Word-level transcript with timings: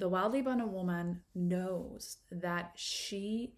the 0.00 0.08
wildly 0.08 0.40
abundant 0.40 0.72
woman 0.72 1.20
knows 1.34 2.18
that 2.30 2.72
she 2.74 3.54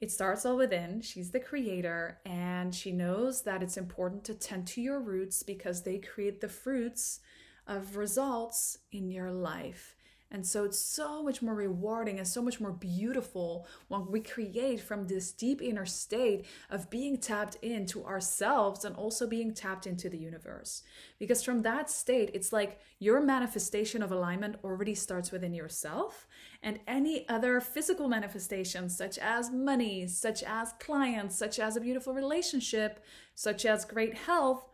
it 0.00 0.10
starts 0.10 0.44
all 0.44 0.56
within. 0.56 1.00
She's 1.00 1.30
the 1.30 1.38
creator, 1.38 2.18
and 2.26 2.74
she 2.74 2.90
knows 2.90 3.42
that 3.42 3.62
it's 3.62 3.76
important 3.76 4.24
to 4.24 4.34
tend 4.34 4.66
to 4.68 4.80
your 4.80 4.98
roots 4.98 5.44
because 5.44 5.84
they 5.84 5.98
create 5.98 6.40
the 6.40 6.48
fruits 6.48 7.20
of 7.68 7.94
results 7.94 8.78
in 8.90 9.12
your 9.12 9.30
life. 9.30 9.94
And 10.32 10.46
so 10.46 10.64
it's 10.64 10.78
so 10.78 11.22
much 11.22 11.42
more 11.42 11.54
rewarding 11.54 12.18
and 12.18 12.26
so 12.26 12.40
much 12.40 12.58
more 12.58 12.72
beautiful 12.72 13.66
when 13.88 14.10
we 14.10 14.20
create 14.20 14.80
from 14.80 15.06
this 15.06 15.30
deep 15.30 15.60
inner 15.60 15.84
state 15.84 16.46
of 16.70 16.88
being 16.88 17.18
tapped 17.18 17.56
into 17.56 18.02
ourselves 18.02 18.86
and 18.86 18.96
also 18.96 19.26
being 19.26 19.52
tapped 19.52 19.86
into 19.86 20.08
the 20.08 20.16
universe. 20.16 20.84
Because 21.18 21.44
from 21.44 21.60
that 21.62 21.90
state, 21.90 22.30
it's 22.32 22.50
like 22.50 22.80
your 22.98 23.20
manifestation 23.20 24.02
of 24.02 24.10
alignment 24.10 24.56
already 24.64 24.94
starts 24.94 25.30
within 25.30 25.52
yourself. 25.52 26.26
And 26.62 26.80
any 26.86 27.28
other 27.28 27.60
physical 27.60 28.08
manifestations, 28.08 28.96
such 28.96 29.18
as 29.18 29.50
money, 29.50 30.06
such 30.06 30.42
as 30.42 30.72
clients, 30.80 31.36
such 31.36 31.58
as 31.58 31.76
a 31.76 31.80
beautiful 31.80 32.14
relationship, 32.14 33.04
such 33.34 33.66
as 33.66 33.84
great 33.84 34.14
health, 34.14 34.66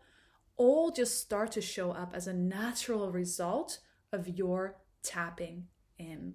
all 0.55 0.89
just 0.89 1.19
start 1.19 1.51
to 1.51 1.61
show 1.61 1.91
up 1.91 2.13
as 2.13 2.27
a 2.27 2.33
natural 2.33 3.11
result 3.11 3.79
of 4.13 4.27
your 4.27 4.75
tapping 5.03 5.67
in. 5.97 6.33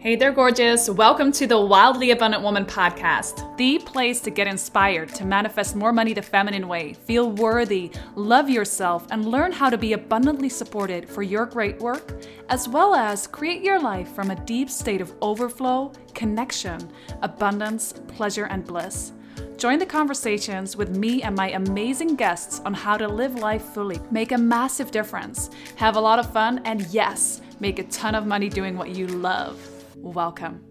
Hey 0.00 0.16
there, 0.16 0.32
gorgeous. 0.32 0.88
Welcome 0.88 1.30
to 1.32 1.46
the 1.46 1.60
Wildly 1.60 2.10
Abundant 2.10 2.42
Woman 2.42 2.64
podcast, 2.64 3.54
the 3.58 3.78
place 3.80 4.22
to 4.22 4.30
get 4.30 4.46
inspired 4.46 5.10
to 5.10 5.26
manifest 5.26 5.76
more 5.76 5.92
money 5.92 6.14
the 6.14 6.22
feminine 6.22 6.68
way, 6.68 6.94
feel 6.94 7.30
worthy, 7.32 7.90
love 8.14 8.48
yourself, 8.48 9.06
and 9.10 9.26
learn 9.26 9.52
how 9.52 9.68
to 9.68 9.76
be 9.76 9.92
abundantly 9.92 10.48
supported 10.48 11.06
for 11.06 11.22
your 11.22 11.44
great 11.44 11.78
work, 11.80 12.24
as 12.48 12.66
well 12.66 12.94
as 12.94 13.26
create 13.26 13.60
your 13.60 13.78
life 13.78 14.14
from 14.14 14.30
a 14.30 14.44
deep 14.46 14.70
state 14.70 15.02
of 15.02 15.12
overflow, 15.20 15.92
connection, 16.14 16.90
abundance, 17.20 17.92
pleasure, 18.08 18.46
and 18.46 18.64
bliss. 18.64 19.12
Join 19.60 19.78
the 19.78 19.84
conversations 19.84 20.74
with 20.74 20.96
me 20.96 21.22
and 21.22 21.36
my 21.36 21.50
amazing 21.50 22.16
guests 22.16 22.62
on 22.64 22.72
how 22.72 22.96
to 22.96 23.06
live 23.06 23.34
life 23.34 23.62
fully, 23.62 24.00
make 24.10 24.32
a 24.32 24.38
massive 24.38 24.90
difference, 24.90 25.50
have 25.76 25.96
a 25.96 26.00
lot 26.00 26.18
of 26.18 26.32
fun, 26.32 26.62
and 26.64 26.86
yes, 26.86 27.42
make 27.60 27.78
a 27.78 27.82
ton 27.82 28.14
of 28.14 28.26
money 28.26 28.48
doing 28.48 28.78
what 28.78 28.88
you 28.88 29.06
love. 29.06 29.60
Welcome. 29.96 30.64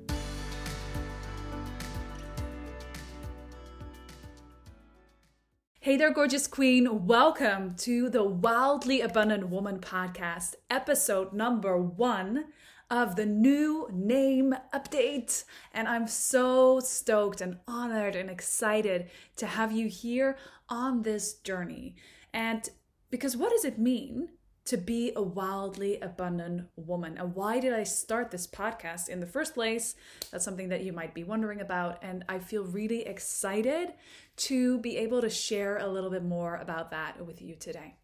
Hey 5.79 5.95
there, 5.95 6.11
gorgeous 6.11 6.47
queen. 6.47 7.05
Welcome 7.05 7.75
to 7.81 8.09
the 8.09 8.23
Wildly 8.23 9.01
Abundant 9.01 9.49
Woman 9.49 9.77
podcast, 9.77 10.55
episode 10.71 11.31
number 11.31 11.77
one 11.77 12.45
of 12.89 13.15
the 13.15 13.25
new 13.25 13.87
name 13.91 14.55
update. 14.73 15.43
And 15.73 15.87
I'm 15.87 16.07
so 16.07 16.79
stoked 16.79 17.41
and 17.41 17.57
honored 17.67 18.15
and 18.15 18.29
excited 18.29 19.09
to 19.37 19.45
have 19.45 19.71
you 19.71 19.87
here 19.87 20.37
on 20.67 21.03
this 21.03 21.33
journey. 21.33 21.95
And 22.33 22.67
because 23.09 23.37
what 23.37 23.51
does 23.51 23.65
it 23.65 23.77
mean 23.77 24.29
to 24.65 24.77
be 24.77 25.11
a 25.15 25.21
wildly 25.21 25.99
abundant 25.99 26.67
woman? 26.75 27.17
And 27.17 27.33
why 27.33 27.59
did 27.59 27.73
I 27.73 27.83
start 27.83 28.29
this 28.29 28.45
podcast 28.45 29.09
in 29.09 29.19
the 29.19 29.25
first 29.25 29.55
place? 29.55 29.95
That's 30.31 30.45
something 30.45 30.69
that 30.69 30.83
you 30.83 30.93
might 30.93 31.15
be 31.15 31.23
wondering 31.23 31.61
about. 31.61 32.03
And 32.03 32.23
I 32.29 32.39
feel 32.39 32.63
really 32.63 33.05
excited 33.05 33.93
to 34.37 34.77
be 34.79 34.97
able 34.97 35.21
to 35.21 35.29
share 35.29 35.77
a 35.77 35.87
little 35.87 36.11
bit 36.11 36.23
more 36.23 36.55
about 36.57 36.91
that 36.91 37.25
with 37.25 37.41
you 37.41 37.55
today. 37.55 37.95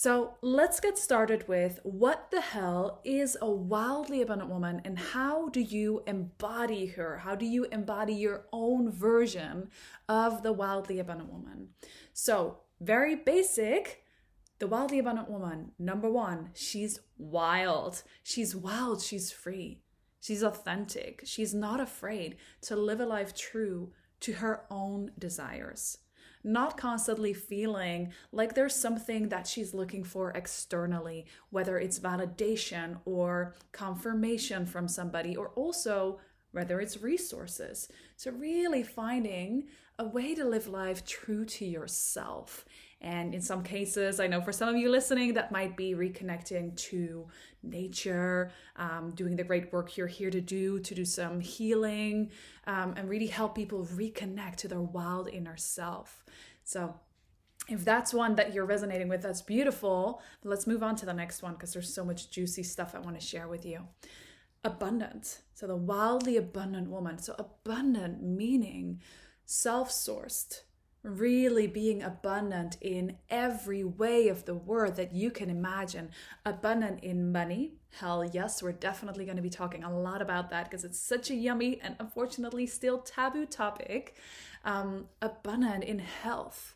So 0.00 0.34
let's 0.42 0.78
get 0.78 0.96
started 0.96 1.48
with 1.48 1.80
what 1.82 2.30
the 2.30 2.40
hell 2.40 3.00
is 3.02 3.36
a 3.42 3.50
wildly 3.50 4.22
abundant 4.22 4.48
woman 4.48 4.80
and 4.84 4.96
how 4.96 5.48
do 5.48 5.58
you 5.60 6.04
embody 6.06 6.86
her? 6.86 7.18
How 7.18 7.34
do 7.34 7.44
you 7.44 7.64
embody 7.72 8.14
your 8.14 8.46
own 8.52 8.92
version 8.92 9.70
of 10.08 10.44
the 10.44 10.52
wildly 10.52 11.00
abundant 11.00 11.32
woman? 11.32 11.70
So, 12.12 12.58
very 12.80 13.16
basic. 13.16 14.04
The 14.60 14.68
wildly 14.68 15.00
abundant 15.00 15.28
woman, 15.28 15.72
number 15.80 16.08
one, 16.08 16.50
she's 16.54 17.00
wild. 17.16 18.04
She's 18.22 18.54
wild. 18.54 19.02
She's 19.02 19.32
free. 19.32 19.80
She's 20.20 20.44
authentic. 20.44 21.22
She's 21.24 21.52
not 21.52 21.80
afraid 21.80 22.36
to 22.60 22.76
live 22.76 23.00
a 23.00 23.04
life 23.04 23.34
true 23.34 23.90
to 24.20 24.34
her 24.34 24.62
own 24.70 25.10
desires 25.18 25.98
not 26.48 26.76
constantly 26.76 27.32
feeling 27.32 28.12
like 28.32 28.54
there's 28.54 28.74
something 28.74 29.28
that 29.28 29.46
she's 29.46 29.74
looking 29.74 30.02
for 30.02 30.30
externally, 30.30 31.26
whether 31.50 31.78
it's 31.78 32.00
validation 32.00 32.98
or 33.04 33.54
confirmation 33.72 34.66
from 34.66 34.88
somebody, 34.88 35.36
or 35.36 35.48
also 35.50 36.18
whether 36.52 36.80
it's 36.80 37.02
resources. 37.02 37.88
So, 38.16 38.30
really 38.30 38.82
finding 38.82 39.68
a 39.98 40.06
way 40.06 40.34
to 40.34 40.44
live 40.44 40.66
life 40.66 41.04
true 41.04 41.44
to 41.44 41.64
yourself. 41.64 42.64
And 43.00 43.32
in 43.32 43.40
some 43.40 43.62
cases, 43.62 44.18
I 44.18 44.26
know 44.26 44.40
for 44.40 44.52
some 44.52 44.68
of 44.68 44.76
you 44.76 44.90
listening, 44.90 45.34
that 45.34 45.52
might 45.52 45.76
be 45.76 45.94
reconnecting 45.94 46.76
to 46.88 47.28
nature, 47.62 48.50
um, 48.76 49.12
doing 49.14 49.36
the 49.36 49.44
great 49.44 49.72
work 49.72 49.96
you're 49.96 50.08
here 50.08 50.30
to 50.30 50.40
do, 50.40 50.80
to 50.80 50.94
do 50.94 51.04
some 51.04 51.38
healing, 51.38 52.30
um, 52.66 52.94
and 52.96 53.08
really 53.08 53.28
help 53.28 53.54
people 53.54 53.86
reconnect 53.86 54.56
to 54.56 54.68
their 54.68 54.80
wild 54.80 55.28
inner 55.28 55.56
self. 55.56 56.24
So, 56.64 56.94
if 57.68 57.84
that's 57.84 58.14
one 58.14 58.34
that 58.36 58.54
you're 58.54 58.64
resonating 58.64 59.08
with, 59.08 59.22
that's 59.22 59.42
beautiful. 59.42 60.22
But 60.42 60.48
let's 60.48 60.66
move 60.66 60.82
on 60.82 60.96
to 60.96 61.06
the 61.06 61.12
next 61.12 61.42
one 61.42 61.52
because 61.52 61.72
there's 61.72 61.92
so 61.92 62.04
much 62.04 62.30
juicy 62.30 62.62
stuff 62.62 62.94
I 62.94 62.98
want 62.98 63.20
to 63.20 63.24
share 63.24 63.46
with 63.46 63.64
you. 63.64 63.86
Abundant. 64.64 65.42
So, 65.54 65.68
the 65.68 65.76
wildly 65.76 66.36
abundant 66.36 66.90
woman. 66.90 67.18
So, 67.18 67.36
abundant 67.38 68.22
meaning 68.22 69.00
self 69.44 69.90
sourced, 69.90 70.62
really 71.08 71.66
being 71.66 72.02
abundant 72.02 72.76
in 72.80 73.16
every 73.30 73.82
way 73.82 74.28
of 74.28 74.44
the 74.44 74.54
word 74.54 74.96
that 74.96 75.12
you 75.12 75.30
can 75.30 75.50
imagine. 75.50 76.10
Abundant 76.44 77.02
in 77.02 77.32
money. 77.32 77.72
Hell 77.98 78.24
yes, 78.24 78.62
we're 78.62 78.72
definitely 78.72 79.24
going 79.24 79.36
to 79.36 79.42
be 79.42 79.50
talking 79.50 79.82
a 79.82 79.98
lot 79.98 80.20
about 80.20 80.50
that 80.50 80.64
because 80.64 80.84
it's 80.84 81.00
such 81.00 81.30
a 81.30 81.34
yummy 81.34 81.80
and 81.82 81.96
unfortunately 81.98 82.66
still 82.66 82.98
taboo 82.98 83.46
topic. 83.46 84.16
Um, 84.64 85.06
abundant 85.22 85.84
in 85.84 86.00
health, 86.00 86.74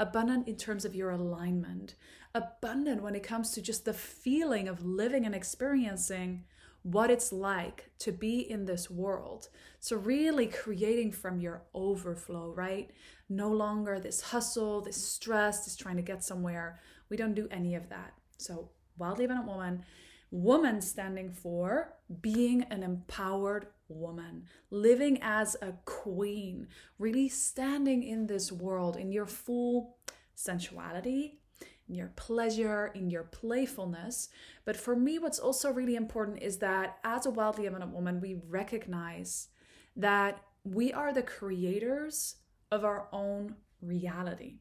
abundant 0.00 0.48
in 0.48 0.56
terms 0.56 0.84
of 0.84 0.94
your 0.94 1.10
alignment, 1.10 1.94
abundant 2.34 3.02
when 3.02 3.14
it 3.14 3.22
comes 3.22 3.50
to 3.52 3.62
just 3.62 3.84
the 3.84 3.94
feeling 3.94 4.66
of 4.68 4.84
living 4.84 5.24
and 5.24 5.34
experiencing 5.34 6.44
what 6.82 7.10
it's 7.10 7.32
like 7.32 7.90
to 7.98 8.12
be 8.12 8.50
in 8.50 8.64
this 8.64 8.90
world. 8.90 9.48
So, 9.80 9.96
really 9.96 10.46
creating 10.46 11.12
from 11.12 11.40
your 11.40 11.62
overflow, 11.74 12.52
right? 12.52 12.90
No 13.28 13.50
longer 13.50 14.00
this 14.00 14.20
hustle, 14.20 14.80
this 14.80 15.02
stress, 15.02 15.64
this 15.64 15.76
trying 15.76 15.96
to 15.96 16.02
get 16.02 16.24
somewhere. 16.24 16.78
We 17.08 17.16
don't 17.16 17.34
do 17.34 17.48
any 17.50 17.74
of 17.74 17.88
that. 17.88 18.14
So, 18.38 18.70
wildly 18.96 19.24
abundant 19.24 19.48
woman, 19.48 19.84
woman 20.30 20.80
standing 20.80 21.30
for 21.30 21.94
being 22.20 22.62
an 22.64 22.82
empowered 22.82 23.68
woman, 23.88 24.44
living 24.70 25.18
as 25.22 25.56
a 25.62 25.72
queen, 25.84 26.68
really 26.98 27.28
standing 27.28 28.02
in 28.02 28.26
this 28.26 28.52
world 28.52 28.96
in 28.96 29.12
your 29.12 29.26
full 29.26 29.96
sensuality, 30.34 31.40
in 31.88 31.94
your 31.94 32.12
pleasure, 32.16 32.92
in 32.94 33.10
your 33.10 33.24
playfulness. 33.24 34.28
But 34.64 34.76
for 34.76 34.94
me, 34.94 35.18
what's 35.18 35.38
also 35.38 35.72
really 35.72 35.96
important 35.96 36.42
is 36.42 36.58
that 36.58 36.98
as 37.04 37.26
a 37.26 37.30
wildly 37.30 37.66
abundant 37.66 37.92
woman, 37.92 38.20
we 38.20 38.40
recognize 38.48 39.48
that 39.96 40.40
we 40.64 40.92
are 40.92 41.12
the 41.12 41.22
creators 41.22 42.36
of 42.70 42.84
our 42.84 43.08
own 43.12 43.56
reality. 43.80 44.56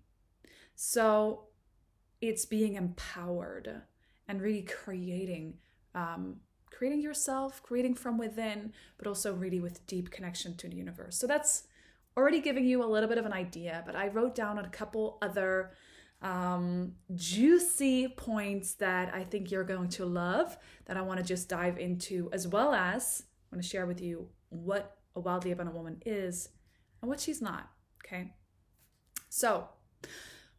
So 0.75 1.45
it's 2.21 2.45
being 2.45 2.75
empowered 2.75 3.81
and 4.27 4.41
really 4.41 4.63
creating 4.63 5.55
um, 5.95 6.37
creating 6.69 7.01
yourself, 7.01 7.63
creating 7.63 7.95
from 7.95 8.19
within, 8.19 8.71
but 8.99 9.07
also 9.07 9.33
really 9.33 9.59
with 9.59 9.85
deep 9.87 10.11
connection 10.11 10.55
to 10.57 10.69
the 10.69 10.75
universe. 10.75 11.17
So 11.17 11.25
that's 11.25 11.63
already 12.15 12.39
giving 12.39 12.65
you 12.65 12.83
a 12.83 12.85
little 12.85 13.09
bit 13.09 13.17
of 13.17 13.25
an 13.25 13.33
idea, 13.33 13.83
but 13.85 13.95
I 13.95 14.09
wrote 14.09 14.35
down 14.35 14.59
a 14.59 14.69
couple 14.69 15.17
other 15.21 15.71
um, 16.21 16.93
juicy 17.15 18.07
points 18.07 18.73
that 18.75 19.13
I 19.13 19.23
think 19.23 19.51
you're 19.51 19.63
going 19.63 19.89
to 19.89 20.05
love 20.05 20.57
that 20.85 20.97
I 20.97 21.01
want 21.01 21.19
to 21.19 21.25
just 21.25 21.49
dive 21.49 21.77
into, 21.77 22.29
as 22.31 22.47
well 22.47 22.73
as 22.73 23.23
I 23.51 23.55
want 23.55 23.63
to 23.63 23.69
share 23.69 23.85
with 23.85 24.01
you 24.01 24.29
what 24.49 24.97
a 25.15 25.19
wildly 25.19 25.51
abundant 25.51 25.77
woman 25.77 26.01
is 26.05 26.49
and 27.01 27.09
what 27.09 27.19
she's 27.19 27.41
not. 27.41 27.69
Okay. 28.05 28.33
So, 29.29 29.69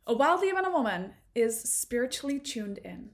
a 0.07 0.15
wildly 0.15 0.51
abundant 0.51 0.75
woman 0.75 1.15
is 1.35 1.61
spiritually 1.61 2.39
tuned 2.39 2.79
in. 2.79 3.11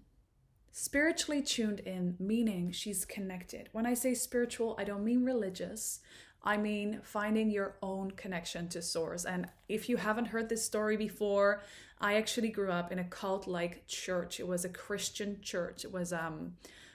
Spiritually 0.73 1.41
tuned 1.41 1.81
in, 1.81 2.17
meaning 2.19 2.73
she's 2.73 3.05
connected. 3.05 3.69
When 3.73 3.87
I 3.87 3.95
say 3.95 4.15
spiritual, 4.15 4.75
I 4.79 4.85
don't 4.85 5.05
mean 5.05 5.25
religious. 5.25 6.01
I 6.45 6.59
mean 6.59 7.01
finding 7.03 7.51
your 7.51 7.77
own 7.83 8.11
connection 8.13 8.69
to 8.69 8.83
source. 8.83 9.25
And 9.25 9.49
if 9.69 9.89
you 9.89 9.97
haven't 9.97 10.27
heard 10.27 10.49
this 10.49 10.65
story 10.65 10.97
before, 10.97 11.63
I 12.01 12.17
actually 12.17 12.51
grew 12.51 12.71
up 12.71 12.93
in 12.93 12.99
a 12.99 13.05
cult 13.05 13.47
like 13.47 13.87
church. 13.87 14.39
It 14.39 14.47
was 14.47 14.65
a 14.65 14.69
Christian 14.69 15.39
church. 15.41 15.85
It 15.85 15.93
was 15.93 16.13
um, 16.13 16.53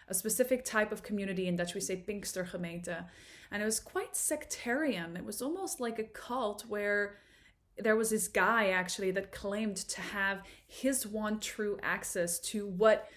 a 0.07 0.13
specific 0.13 0.63
type 0.63 0.91
of 0.91 1.01
community. 1.01 1.47
In 1.47 1.55
Dutch, 1.55 1.73
we 1.73 1.81
say 1.81 2.03
Pinkstergemeente. 2.07 3.05
And 3.51 3.63
it 3.63 3.65
was 3.65 3.79
quite 3.79 4.15
sectarian. 4.15 5.17
It 5.17 5.25
was 5.25 5.41
almost 5.41 5.79
like 5.79 5.97
a 5.97 6.03
cult 6.03 6.65
where 6.67 7.17
there 7.79 7.95
was 7.95 8.11
this 8.11 8.27
guy 8.27 8.69
actually 8.69 9.09
that 9.11 9.31
claimed 9.31 9.77
to 9.77 10.01
have 10.01 10.41
his 10.67 11.07
one 11.07 11.39
true 11.39 11.79
access 11.81 12.39
to 12.39 12.67
what 12.67 13.09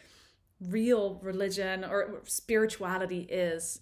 real 0.60 1.18
religion 1.22 1.84
or 1.84 2.20
spirituality 2.24 3.22
is 3.22 3.80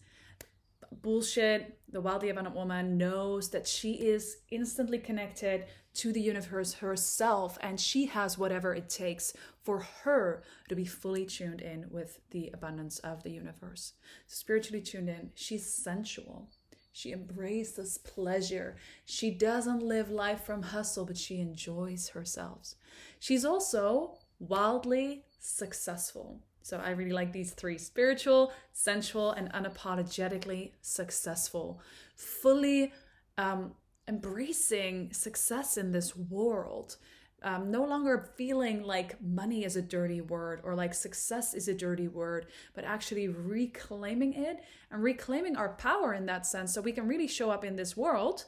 bullshit. 0.92 1.78
The 1.90 2.00
wildly 2.00 2.30
abundant 2.30 2.56
woman 2.56 2.96
knows 2.96 3.50
that 3.50 3.66
she 3.66 3.94
is 3.94 4.38
instantly 4.50 4.98
connected 4.98 5.66
to 5.92 6.12
the 6.12 6.20
universe 6.20 6.74
herself, 6.74 7.58
and 7.60 7.80
she 7.80 8.06
has 8.06 8.38
whatever 8.38 8.74
it 8.74 8.88
takes 8.88 9.32
for 9.62 9.80
her 10.02 10.42
to 10.68 10.76
be 10.76 10.84
fully 10.84 11.26
tuned 11.26 11.60
in 11.60 11.86
with 11.90 12.20
the 12.30 12.50
abundance 12.54 12.98
of 13.00 13.22
the 13.22 13.30
universe. 13.30 13.94
Spiritually 14.26 14.82
tuned 14.82 15.08
in, 15.08 15.30
she's 15.34 15.66
sensual. 15.66 16.48
She 16.92 17.12
embraces 17.12 17.98
pleasure. 17.98 18.76
She 19.04 19.30
doesn't 19.30 19.82
live 19.82 20.10
life 20.10 20.44
from 20.44 20.62
hustle, 20.62 21.04
but 21.04 21.16
she 21.16 21.40
enjoys 21.40 22.10
herself. 22.10 22.74
She's 23.18 23.44
also 23.44 24.18
wildly 24.38 25.24
successful. 25.38 26.40
So 26.62 26.78
I 26.78 26.90
really 26.90 27.12
like 27.12 27.32
these 27.32 27.52
three 27.52 27.78
spiritual, 27.78 28.52
sensual, 28.72 29.32
and 29.32 29.52
unapologetically 29.52 30.72
successful. 30.80 31.80
Fully 32.16 32.92
um, 33.38 33.72
embracing 34.08 35.12
success 35.12 35.76
in 35.76 35.92
this 35.92 36.16
world. 36.16 36.96
Um, 37.42 37.70
no 37.70 37.84
longer 37.84 38.28
feeling 38.36 38.82
like 38.82 39.22
money 39.22 39.64
is 39.64 39.74
a 39.74 39.80
dirty 39.80 40.20
word 40.20 40.60
or 40.62 40.74
like 40.74 40.92
success 40.92 41.54
is 41.54 41.68
a 41.68 41.74
dirty 41.74 42.06
word, 42.06 42.46
but 42.74 42.84
actually 42.84 43.28
reclaiming 43.28 44.34
it 44.34 44.62
and 44.90 45.02
reclaiming 45.02 45.56
our 45.56 45.70
power 45.70 46.12
in 46.12 46.26
that 46.26 46.44
sense 46.44 46.74
so 46.74 46.82
we 46.82 46.92
can 46.92 47.08
really 47.08 47.28
show 47.28 47.50
up 47.50 47.64
in 47.64 47.76
this 47.76 47.96
world 47.96 48.44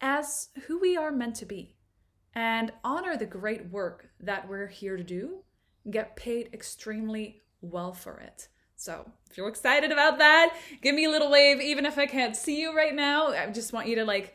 as 0.00 0.48
who 0.66 0.78
we 0.78 0.96
are 0.96 1.10
meant 1.10 1.34
to 1.36 1.44
be 1.44 1.74
and 2.34 2.72
honor 2.84 3.16
the 3.16 3.26
great 3.26 3.66
work 3.66 4.08
that 4.20 4.48
we're 4.48 4.68
here 4.68 4.96
to 4.96 5.02
do 5.02 5.42
get 5.90 6.16
paid 6.16 6.50
extremely 6.52 7.42
well 7.60 7.92
for 7.92 8.18
it. 8.18 8.48
So, 8.76 9.10
if 9.28 9.36
you're 9.36 9.48
excited 9.48 9.90
about 9.90 10.18
that, 10.18 10.56
give 10.82 10.94
me 10.94 11.04
a 11.04 11.10
little 11.10 11.30
wave, 11.30 11.60
even 11.60 11.84
if 11.84 11.98
I 11.98 12.06
can't 12.06 12.36
see 12.36 12.60
you 12.60 12.76
right 12.76 12.94
now. 12.94 13.28
I 13.28 13.50
just 13.50 13.72
want 13.72 13.88
you 13.88 13.96
to 13.96 14.04
like 14.04 14.34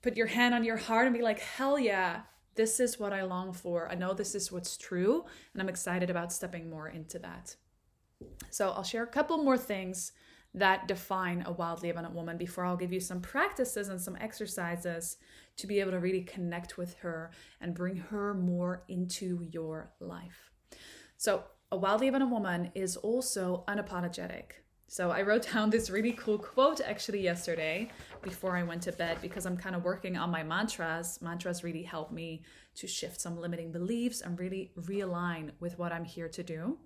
put 0.00 0.16
your 0.16 0.28
hand 0.28 0.54
on 0.54 0.64
your 0.64 0.78
heart 0.78 1.06
and 1.06 1.14
be 1.14 1.22
like, 1.22 1.40
hell 1.40 1.78
yeah, 1.78 2.22
this 2.54 2.80
is 2.80 2.98
what 2.98 3.12
I 3.12 3.22
long 3.22 3.52
for. 3.52 3.90
I 3.90 3.94
know 3.94 4.14
this 4.14 4.34
is 4.34 4.50
what's 4.50 4.78
true, 4.78 5.24
and 5.52 5.60
I'm 5.60 5.68
excited 5.68 6.08
about 6.08 6.32
stepping 6.32 6.70
more 6.70 6.88
into 6.88 7.18
that. 7.18 7.54
So, 8.48 8.70
I'll 8.70 8.82
share 8.82 9.02
a 9.02 9.08
couple 9.08 9.38
more 9.44 9.58
things 9.58 10.12
that 10.54 10.86
define 10.86 11.42
a 11.46 11.52
wildly 11.52 11.90
abundant 11.90 12.14
woman 12.14 12.36
before 12.36 12.64
I'll 12.64 12.76
give 12.76 12.92
you 12.92 13.00
some 13.00 13.20
practices 13.20 13.88
and 13.88 14.00
some 14.00 14.16
exercises 14.20 15.16
to 15.56 15.66
be 15.66 15.80
able 15.80 15.92
to 15.92 15.98
really 15.98 16.22
connect 16.22 16.76
with 16.76 16.94
her 16.98 17.30
and 17.60 17.74
bring 17.74 17.96
her 17.96 18.34
more 18.34 18.84
into 18.88 19.46
your 19.50 19.92
life. 20.00 20.51
So, 21.22 21.44
a 21.70 21.76
wildly 21.76 22.08
abundant 22.08 22.32
woman 22.32 22.72
is 22.74 22.96
also 22.96 23.62
unapologetic. 23.68 24.46
So, 24.88 25.12
I 25.12 25.22
wrote 25.22 25.48
down 25.52 25.70
this 25.70 25.88
really 25.88 26.14
cool 26.14 26.36
quote 26.36 26.80
actually 26.80 27.22
yesterday 27.22 27.92
before 28.22 28.56
I 28.56 28.64
went 28.64 28.82
to 28.82 28.90
bed 28.90 29.18
because 29.22 29.46
I'm 29.46 29.56
kind 29.56 29.76
of 29.76 29.84
working 29.84 30.16
on 30.16 30.30
my 30.30 30.42
mantras. 30.42 31.20
Mantras 31.22 31.62
really 31.62 31.84
help 31.84 32.10
me 32.10 32.42
to 32.74 32.88
shift 32.88 33.20
some 33.20 33.40
limiting 33.40 33.70
beliefs 33.70 34.20
and 34.20 34.36
really 34.36 34.72
realign 34.76 35.52
with 35.60 35.78
what 35.78 35.92
I'm 35.92 36.04
here 36.04 36.28
to 36.28 36.42
do. 36.42 36.78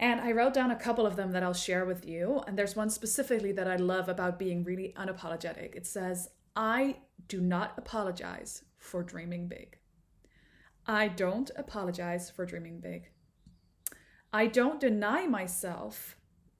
And 0.00 0.20
I 0.20 0.32
wrote 0.32 0.54
down 0.54 0.72
a 0.72 0.82
couple 0.86 1.06
of 1.06 1.14
them 1.14 1.30
that 1.30 1.44
I'll 1.44 1.54
share 1.54 1.84
with 1.84 2.04
you. 2.04 2.42
And 2.48 2.58
there's 2.58 2.74
one 2.74 2.90
specifically 2.90 3.52
that 3.52 3.68
I 3.68 3.76
love 3.76 4.08
about 4.08 4.40
being 4.40 4.64
really 4.64 4.92
unapologetic. 4.98 5.76
It 5.76 5.86
says, 5.86 6.30
I 6.56 6.96
do 7.28 7.40
not 7.40 7.74
apologize 7.76 8.64
for 8.76 9.04
dreaming 9.04 9.46
big. 9.46 9.76
I 10.86 11.06
don't 11.06 11.52
apologize 11.56 12.30
for 12.30 12.44
dreaming 12.44 12.80
big. 12.80 13.10
I 14.32 14.46
don't 14.46 14.78
deny 14.78 15.26
myself 15.26 16.16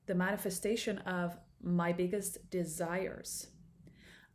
the 0.07 0.15
manifestation 0.15 0.99
of 0.99 1.37
my 1.63 1.93
biggest 1.93 2.51
desires. 2.51 3.49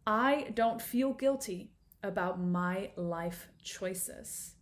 I 0.07 0.51
don't 0.53 0.81
feel 0.81 1.13
guilty 1.13 1.71
about 2.03 2.39
my 2.39 2.91
life 2.95 3.49
choices. 3.61 4.55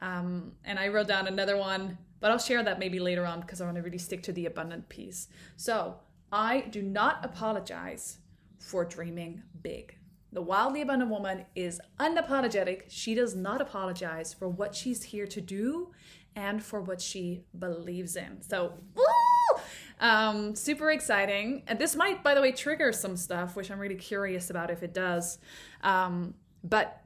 Um, 0.00 0.52
and 0.64 0.78
I 0.78 0.88
wrote 0.88 1.08
down 1.08 1.26
another 1.26 1.56
one, 1.56 1.98
but 2.20 2.30
I'll 2.30 2.38
share 2.38 2.62
that 2.62 2.78
maybe 2.78 3.00
later 3.00 3.26
on 3.26 3.40
because 3.40 3.60
I 3.60 3.64
want 3.64 3.76
to 3.76 3.82
really 3.82 3.98
stick 3.98 4.22
to 4.24 4.32
the 4.32 4.46
abundant 4.46 4.88
piece. 4.88 5.28
So 5.56 5.96
I 6.32 6.60
do 6.70 6.82
not 6.82 7.24
apologize 7.24 8.18
for 8.58 8.84
dreaming 8.84 9.42
big. 9.62 9.96
The 10.32 10.42
wildly 10.42 10.82
abundant 10.82 11.10
woman 11.10 11.46
is 11.54 11.80
unapologetic. 11.98 12.84
She 12.88 13.14
does 13.14 13.34
not 13.34 13.60
apologize 13.60 14.34
for 14.34 14.48
what 14.48 14.74
she's 14.74 15.02
here 15.02 15.26
to 15.26 15.40
do 15.40 15.92
and 16.36 16.62
for 16.62 16.80
what 16.80 17.00
she 17.00 17.42
believes 17.58 18.14
in. 18.14 18.42
So, 18.42 18.74
woo! 18.94 19.60
Um, 19.98 20.54
super 20.54 20.90
exciting. 20.90 21.62
And 21.66 21.78
this 21.78 21.96
might, 21.96 22.22
by 22.22 22.34
the 22.34 22.42
way, 22.42 22.52
trigger 22.52 22.92
some 22.92 23.16
stuff, 23.16 23.56
which 23.56 23.70
I'm 23.70 23.78
really 23.78 23.94
curious 23.94 24.50
about 24.50 24.70
if 24.70 24.82
it 24.82 24.92
does. 24.92 25.38
Um, 25.82 26.34
but 26.62 27.02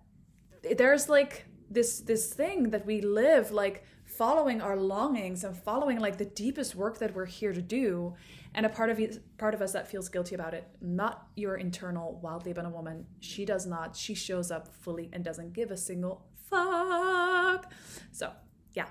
there's 0.76 1.08
like 1.08 1.46
this 1.70 2.00
this 2.00 2.32
thing 2.32 2.70
that 2.70 2.84
we 2.84 3.00
live 3.00 3.52
like 3.52 3.84
following 4.04 4.60
our 4.60 4.76
longings 4.76 5.44
and 5.44 5.56
following 5.56 5.98
like 6.00 6.18
the 6.18 6.24
deepest 6.24 6.74
work 6.74 6.98
that 6.98 7.14
we're 7.14 7.26
here 7.26 7.52
to 7.52 7.62
do 7.62 8.12
and 8.54 8.66
a 8.66 8.68
part 8.68 8.90
of 8.90 8.98
you 8.98 9.08
part 9.38 9.54
of 9.54 9.62
us 9.62 9.72
that 9.72 9.88
feels 9.88 10.08
guilty 10.08 10.34
about 10.34 10.52
it 10.52 10.66
not 10.80 11.28
your 11.36 11.54
internal 11.54 12.18
wildly 12.22 12.50
abundant 12.50 12.74
woman 12.74 13.06
she 13.20 13.44
does 13.44 13.66
not 13.66 13.94
she 13.94 14.14
shows 14.14 14.50
up 14.50 14.74
fully 14.82 15.08
and 15.12 15.24
doesn't 15.24 15.52
give 15.52 15.70
a 15.70 15.76
single 15.76 16.26
fuck 16.50 17.72
so 18.10 18.32
yeah 18.74 18.86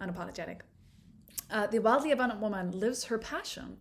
unapologetic. 0.00 0.60
Uh, 1.50 1.66
the 1.66 1.78
wildly 1.78 2.12
abundant 2.12 2.40
woman 2.40 2.70
lives 2.70 3.04
her 3.04 3.18
passion. 3.18 3.78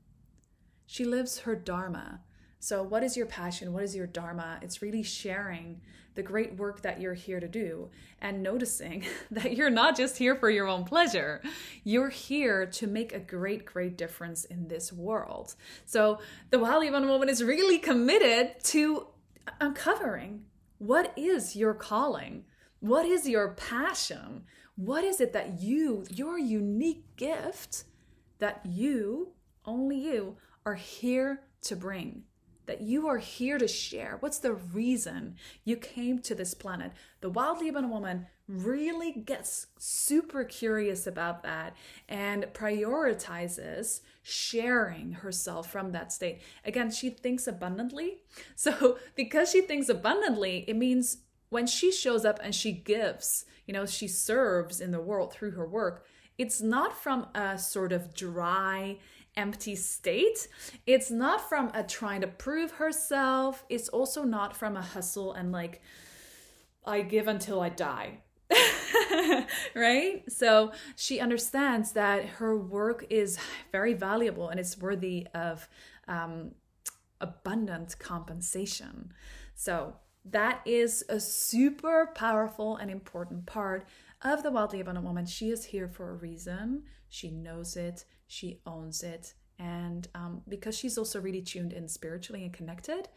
She 0.85 1.05
lives 1.05 1.39
her 1.39 1.55
dharma. 1.55 2.21
So, 2.59 2.83
what 2.83 3.03
is 3.03 3.15
your 3.15 3.25
passion? 3.25 3.73
What 3.73 3.83
is 3.83 3.95
your 3.95 4.07
dharma? 4.07 4.59
It's 4.61 4.81
really 4.81 5.03
sharing 5.03 5.81
the 6.15 6.23
great 6.23 6.55
work 6.55 6.81
that 6.81 6.99
you're 6.99 7.13
here 7.13 7.39
to 7.39 7.47
do 7.47 7.89
and 8.21 8.43
noticing 8.43 9.05
that 9.31 9.55
you're 9.55 9.69
not 9.69 9.95
just 9.95 10.17
here 10.17 10.35
for 10.35 10.49
your 10.49 10.67
own 10.67 10.83
pleasure. 10.83 11.41
You're 11.83 12.09
here 12.09 12.65
to 12.65 12.87
make 12.87 13.13
a 13.13 13.19
great, 13.19 13.65
great 13.65 13.97
difference 13.97 14.43
in 14.45 14.67
this 14.67 14.91
world. 14.91 15.55
So, 15.85 16.19
the 16.49 16.59
wildly 16.59 16.87
abundant 16.87 17.13
woman 17.13 17.29
is 17.29 17.43
really 17.43 17.77
committed 17.77 18.55
to 18.65 19.07
uncovering 19.61 20.45
what 20.79 21.13
is 21.15 21.55
your 21.55 21.73
calling? 21.73 22.45
What 22.79 23.05
is 23.05 23.27
your 23.27 23.53
passion? 23.53 24.45
What 24.79 25.03
is 25.03 25.19
it 25.19 25.33
that 25.33 25.59
you, 25.59 26.05
your 26.09 26.39
unique 26.39 27.17
gift, 27.17 27.83
that 28.37 28.61
you, 28.65 29.33
only 29.65 29.97
you, 29.97 30.37
are 30.65 30.75
here 30.75 31.41
to 31.63 31.75
bring? 31.75 32.23
That 32.65 32.79
you 32.79 33.05
are 33.09 33.17
here 33.17 33.57
to 33.57 33.67
share? 33.67 34.15
What's 34.21 34.39
the 34.39 34.53
reason 34.53 35.35
you 35.65 35.75
came 35.75 36.19
to 36.19 36.33
this 36.33 36.53
planet? 36.53 36.93
The 37.19 37.29
wildly 37.29 37.67
abundant 37.67 37.93
woman 37.93 38.27
really 38.47 39.11
gets 39.11 39.67
super 39.77 40.45
curious 40.45 41.05
about 41.05 41.43
that 41.43 41.75
and 42.07 42.45
prioritizes 42.53 43.99
sharing 44.21 45.11
herself 45.11 45.69
from 45.69 45.91
that 45.91 46.13
state. 46.13 46.39
Again, 46.63 46.89
she 46.89 47.09
thinks 47.09 47.47
abundantly. 47.47 48.19
So, 48.55 48.97
because 49.15 49.51
she 49.51 49.59
thinks 49.59 49.89
abundantly, 49.89 50.63
it 50.69 50.77
means 50.77 51.17
when 51.49 51.67
she 51.67 51.91
shows 51.91 52.25
up 52.25 52.39
and 52.43 52.53
she 52.53 52.71
gives, 52.71 53.45
you 53.65 53.73
know, 53.73 53.85
she 53.85 54.07
serves 54.07 54.79
in 54.79 54.91
the 54.91 55.01
world 55.01 55.33
through 55.33 55.51
her 55.51 55.67
work, 55.67 56.05
it's 56.37 56.61
not 56.61 56.95
from 56.95 57.27
a 57.35 57.57
sort 57.57 57.91
of 57.91 58.13
dry, 58.13 58.97
empty 59.35 59.75
state. 59.75 60.47
It's 60.85 61.11
not 61.11 61.47
from 61.47 61.71
a 61.73 61.83
trying 61.83 62.21
to 62.21 62.27
prove 62.27 62.71
herself. 62.71 63.65
It's 63.69 63.89
also 63.89 64.23
not 64.23 64.55
from 64.55 64.77
a 64.77 64.81
hustle 64.81 65.33
and 65.33 65.51
like, 65.51 65.81
I 66.85 67.01
give 67.01 67.27
until 67.27 67.61
I 67.61 67.69
die. 67.69 68.19
right? 69.75 70.23
So 70.31 70.71
she 70.95 71.19
understands 71.19 71.91
that 71.93 72.25
her 72.25 72.57
work 72.57 73.05
is 73.09 73.37
very 73.71 73.93
valuable 73.93 74.49
and 74.49 74.59
it's 74.59 74.77
worthy 74.77 75.27
of 75.33 75.67
um, 76.07 76.51
abundant 77.21 77.97
compensation. 77.99 79.13
So 79.55 79.95
that 80.31 80.61
is 80.65 81.03
a 81.09 81.19
super 81.19 82.11
powerful 82.15 82.77
and 82.77 82.91
important 82.91 83.45
part 83.45 83.87
of 84.21 84.43
the 84.43 84.51
wildly 84.51 84.79
abundant 84.79 85.05
woman. 85.05 85.25
She 85.25 85.49
is 85.49 85.65
here 85.65 85.87
for 85.87 86.09
a 86.09 86.15
reason. 86.15 86.83
She 87.09 87.31
knows 87.31 87.75
it, 87.75 88.05
she 88.27 88.61
owns 88.65 89.03
it. 89.03 89.33
And 89.57 90.07
um, 90.15 90.41
because 90.47 90.77
she's 90.77 90.97
also 90.97 91.19
really 91.19 91.41
tuned 91.41 91.73
in 91.73 91.87
spiritually 91.87 92.43
and 92.43 92.53
connected, 92.53 93.09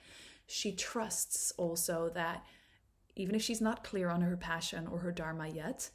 she 0.46 0.74
trusts 0.74 1.52
also 1.56 2.10
that 2.14 2.44
even 3.14 3.34
if 3.34 3.42
she's 3.42 3.60
not 3.60 3.84
clear 3.84 4.08
on 4.08 4.22
her 4.22 4.36
passion 4.36 4.86
or 4.86 4.98
her 4.98 5.12
dharma 5.12 5.48
yet, 5.48 5.90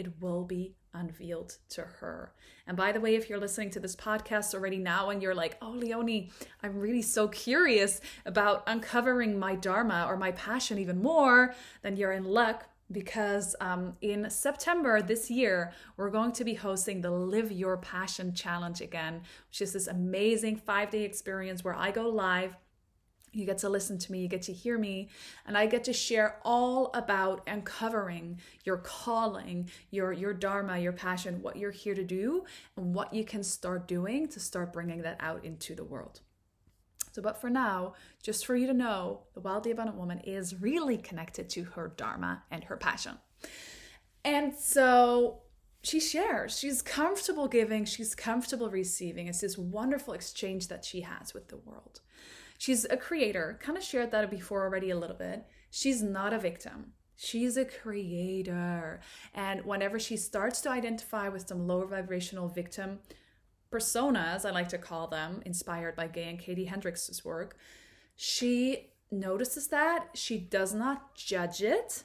it 0.00 0.14
will 0.18 0.44
be 0.44 0.74
unveiled 0.94 1.58
to 1.68 1.82
her. 1.82 2.32
And 2.66 2.76
by 2.76 2.90
the 2.90 3.00
way, 3.00 3.14
if 3.14 3.28
you're 3.28 3.38
listening 3.38 3.70
to 3.70 3.80
this 3.80 3.94
podcast 3.94 4.54
already 4.54 4.78
now 4.78 5.10
and 5.10 5.22
you're 5.22 5.34
like, 5.34 5.58
oh, 5.60 5.70
Leonie, 5.70 6.30
I'm 6.62 6.78
really 6.78 7.02
so 7.02 7.28
curious 7.28 8.00
about 8.24 8.64
uncovering 8.66 9.38
my 9.38 9.54
Dharma 9.54 10.06
or 10.08 10.16
my 10.16 10.32
passion 10.32 10.78
even 10.78 11.02
more, 11.02 11.54
then 11.82 11.96
you're 11.96 12.12
in 12.12 12.24
luck 12.24 12.66
because 12.90 13.54
um, 13.60 13.94
in 14.00 14.28
September 14.30 15.02
this 15.02 15.30
year, 15.30 15.72
we're 15.96 16.10
going 16.10 16.32
to 16.32 16.44
be 16.44 16.54
hosting 16.54 17.02
the 17.02 17.10
Live 17.10 17.52
Your 17.52 17.76
Passion 17.76 18.32
Challenge 18.32 18.80
again, 18.80 19.20
which 19.48 19.60
is 19.60 19.74
this 19.74 19.86
amazing 19.86 20.56
five 20.56 20.90
day 20.90 21.02
experience 21.02 21.62
where 21.62 21.76
I 21.76 21.90
go 21.90 22.08
live 22.08 22.56
you 23.32 23.46
get 23.46 23.58
to 23.58 23.68
listen 23.68 23.98
to 23.98 24.12
me, 24.12 24.20
you 24.20 24.28
get 24.28 24.42
to 24.42 24.52
hear 24.52 24.78
me, 24.78 25.08
and 25.46 25.56
I 25.56 25.66
get 25.66 25.84
to 25.84 25.92
share 25.92 26.38
all 26.44 26.90
about 26.94 27.42
uncovering 27.46 28.40
your 28.64 28.78
calling, 28.78 29.70
your 29.90 30.12
your 30.12 30.34
dharma, 30.34 30.78
your 30.78 30.92
passion, 30.92 31.42
what 31.42 31.56
you're 31.56 31.70
here 31.70 31.94
to 31.94 32.04
do, 32.04 32.44
and 32.76 32.94
what 32.94 33.14
you 33.14 33.24
can 33.24 33.42
start 33.42 33.86
doing 33.86 34.28
to 34.28 34.40
start 34.40 34.72
bringing 34.72 35.02
that 35.02 35.16
out 35.20 35.44
into 35.44 35.74
the 35.74 35.84
world. 35.84 36.20
So, 37.12 37.22
but 37.22 37.40
for 37.40 37.50
now, 37.50 37.94
just 38.22 38.46
for 38.46 38.54
you 38.54 38.66
to 38.68 38.74
know, 38.74 39.22
the 39.34 39.40
wildly 39.40 39.72
abundant 39.72 39.98
woman 39.98 40.20
is 40.20 40.60
really 40.60 40.96
connected 40.96 41.48
to 41.50 41.64
her 41.64 41.92
dharma 41.96 42.44
and 42.50 42.64
her 42.64 42.76
passion. 42.76 43.18
And 44.24 44.54
so 44.54 45.42
she 45.82 45.98
shares. 45.98 46.58
She's 46.58 46.82
comfortable 46.82 47.48
giving, 47.48 47.84
she's 47.84 48.14
comfortable 48.14 48.70
receiving. 48.70 49.26
It's 49.26 49.40
this 49.40 49.58
wonderful 49.58 50.14
exchange 50.14 50.68
that 50.68 50.84
she 50.84 51.00
has 51.00 51.34
with 51.34 51.48
the 51.48 51.56
world. 51.56 52.00
She's 52.60 52.84
a 52.84 52.96
creator, 52.98 53.58
kind 53.62 53.78
of 53.78 53.82
shared 53.82 54.10
that 54.10 54.30
before 54.30 54.64
already 54.64 54.90
a 54.90 54.98
little 54.98 55.16
bit. 55.16 55.46
She's 55.70 56.02
not 56.02 56.34
a 56.34 56.38
victim. 56.38 56.92
She's 57.16 57.56
a 57.56 57.64
creator. 57.64 59.00
And 59.34 59.64
whenever 59.64 59.98
she 59.98 60.18
starts 60.18 60.60
to 60.60 60.70
identify 60.70 61.30
with 61.30 61.48
some 61.48 61.66
lower 61.66 61.86
vibrational 61.86 62.48
victim 62.48 62.98
personas, 63.72 64.44
I 64.44 64.50
like 64.50 64.68
to 64.68 64.76
call 64.76 65.06
them, 65.06 65.40
inspired 65.46 65.96
by 65.96 66.08
Gay 66.08 66.28
and 66.28 66.38
Katie 66.38 66.66
Hendricks' 66.66 67.24
work, 67.24 67.56
she 68.14 68.90
notices 69.10 69.68
that. 69.68 70.08
She 70.12 70.36
does 70.36 70.74
not 70.74 71.14
judge 71.14 71.62
it. 71.62 72.04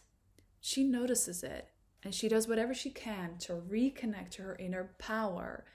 She 0.61 0.85
notices 0.85 1.43
it. 1.43 1.67
And 2.01 2.15
she 2.15 2.29
does 2.29 2.47
whatever 2.47 2.73
she 2.73 2.91
can 2.91 3.37
to 3.39 3.55
reconnect 3.55 4.29
to 4.31 4.43
her 4.43 4.55
inner 4.55 4.95
power. 4.99 5.65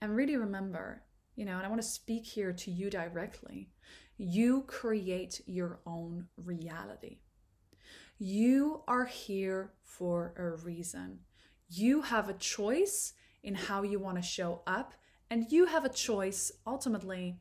And 0.00 0.16
really 0.16 0.38
remember, 0.38 1.02
you 1.36 1.44
know, 1.44 1.58
and 1.58 1.66
I 1.66 1.68
want 1.68 1.82
to 1.82 1.86
speak 1.86 2.24
here 2.24 2.54
to 2.54 2.70
you 2.70 2.88
directly. 2.88 3.68
You 4.16 4.62
create 4.66 5.40
your 5.46 5.80
own 5.86 6.28
reality. 6.36 7.18
You 8.18 8.82
are 8.86 9.06
here 9.06 9.72
for 9.82 10.34
a 10.36 10.50
reason. 10.64 11.20
You 11.68 12.02
have 12.02 12.28
a 12.28 12.34
choice 12.34 13.12
in 13.42 13.54
how 13.54 13.82
you 13.82 13.98
want 13.98 14.16
to 14.16 14.22
show 14.22 14.62
up, 14.66 14.94
and 15.30 15.50
you 15.50 15.66
have 15.66 15.84
a 15.84 15.88
choice 15.88 16.52
ultimately 16.66 17.40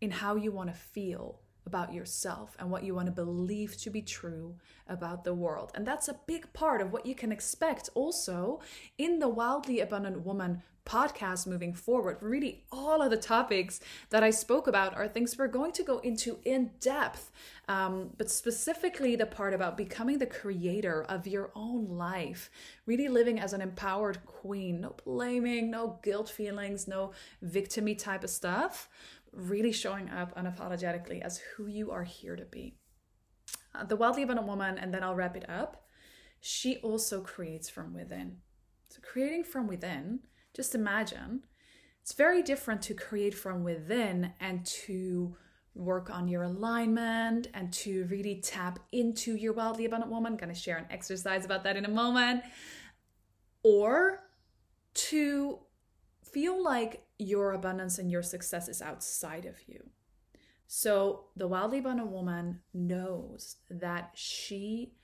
in 0.00 0.10
how 0.10 0.36
you 0.36 0.52
want 0.52 0.68
to 0.68 0.76
feel 0.76 1.40
about 1.66 1.94
yourself 1.94 2.56
and 2.58 2.70
what 2.70 2.84
you 2.84 2.94
want 2.94 3.06
to 3.06 3.12
believe 3.12 3.76
to 3.78 3.90
be 3.90 4.02
true 4.02 4.56
about 4.88 5.24
the 5.24 5.34
world. 5.34 5.70
And 5.74 5.86
that's 5.86 6.08
a 6.08 6.20
big 6.26 6.52
part 6.52 6.80
of 6.80 6.92
what 6.92 7.06
you 7.06 7.14
can 7.14 7.32
expect 7.32 7.88
also 7.94 8.60
in 8.98 9.18
the 9.20 9.28
Wildly 9.28 9.80
Abundant 9.80 10.24
Woman 10.24 10.62
podcast 10.90 11.46
moving 11.46 11.72
forward. 11.72 12.16
Really, 12.20 12.64
all 12.72 13.00
of 13.00 13.10
the 13.10 13.16
topics 13.16 13.78
that 14.10 14.24
I 14.24 14.30
spoke 14.30 14.66
about 14.66 14.96
are 14.96 15.06
things 15.06 15.38
we're 15.38 15.46
going 15.46 15.72
to 15.72 15.84
go 15.84 15.98
into 16.00 16.38
in 16.44 16.72
depth, 16.80 17.30
um, 17.68 18.10
but 18.18 18.28
specifically 18.28 19.14
the 19.14 19.26
part 19.26 19.54
about 19.54 19.76
becoming 19.76 20.18
the 20.18 20.26
creator 20.26 21.04
of 21.04 21.28
your 21.28 21.52
own 21.54 21.86
life, 21.88 22.50
really 22.86 23.06
living 23.06 23.38
as 23.38 23.52
an 23.52 23.60
empowered 23.60 24.24
queen, 24.26 24.80
no 24.80 24.96
blaming, 25.04 25.70
no 25.70 26.00
guilt 26.02 26.28
feelings, 26.28 26.88
no 26.88 27.12
victimy 27.44 27.96
type 27.96 28.24
of 28.24 28.30
stuff, 28.30 28.88
really 29.32 29.72
showing 29.72 30.10
up 30.10 30.36
unapologetically 30.36 31.20
as 31.22 31.38
who 31.38 31.68
you 31.68 31.92
are 31.92 32.04
here 32.04 32.34
to 32.34 32.44
be. 32.44 32.74
Uh, 33.74 33.84
the 33.84 33.94
Wildly 33.94 34.24
Abundant 34.24 34.48
Woman, 34.48 34.76
and 34.76 34.92
then 34.92 35.04
I'll 35.04 35.14
wrap 35.14 35.36
it 35.36 35.48
up. 35.48 35.84
She 36.40 36.78
also 36.78 37.20
creates 37.20 37.68
from 37.68 37.94
within. 37.94 38.38
So, 38.88 38.98
creating 39.02 39.44
from 39.44 39.68
within 39.68 40.20
just 40.54 40.74
imagine. 40.74 41.42
It's 42.02 42.12
very 42.12 42.42
different 42.42 42.82
to 42.82 42.94
create 42.94 43.34
from 43.34 43.62
within 43.62 44.32
and 44.40 44.64
to 44.66 45.36
work 45.74 46.10
on 46.10 46.28
your 46.28 46.42
alignment 46.42 47.48
and 47.54 47.72
to 47.72 48.06
really 48.10 48.40
tap 48.40 48.78
into 48.92 49.36
your 49.36 49.52
wildly 49.52 49.84
abundant 49.84 50.10
woman. 50.10 50.32
I'm 50.32 50.38
going 50.38 50.52
to 50.52 50.60
share 50.60 50.76
an 50.76 50.86
exercise 50.90 51.44
about 51.44 51.64
that 51.64 51.76
in 51.76 51.84
a 51.84 51.90
moment. 51.90 52.42
Or 53.62 54.20
to 54.94 55.58
feel 56.22 56.62
like 56.62 57.04
your 57.18 57.52
abundance 57.52 57.98
and 57.98 58.10
your 58.10 58.22
success 58.22 58.68
is 58.68 58.82
outside 58.82 59.44
of 59.44 59.56
you. 59.66 59.90
So 60.66 61.26
the 61.36 61.48
wildly 61.48 61.78
abundant 61.78 62.10
woman 62.10 62.60
knows 62.72 63.56
that 63.68 64.12
she 64.14 64.94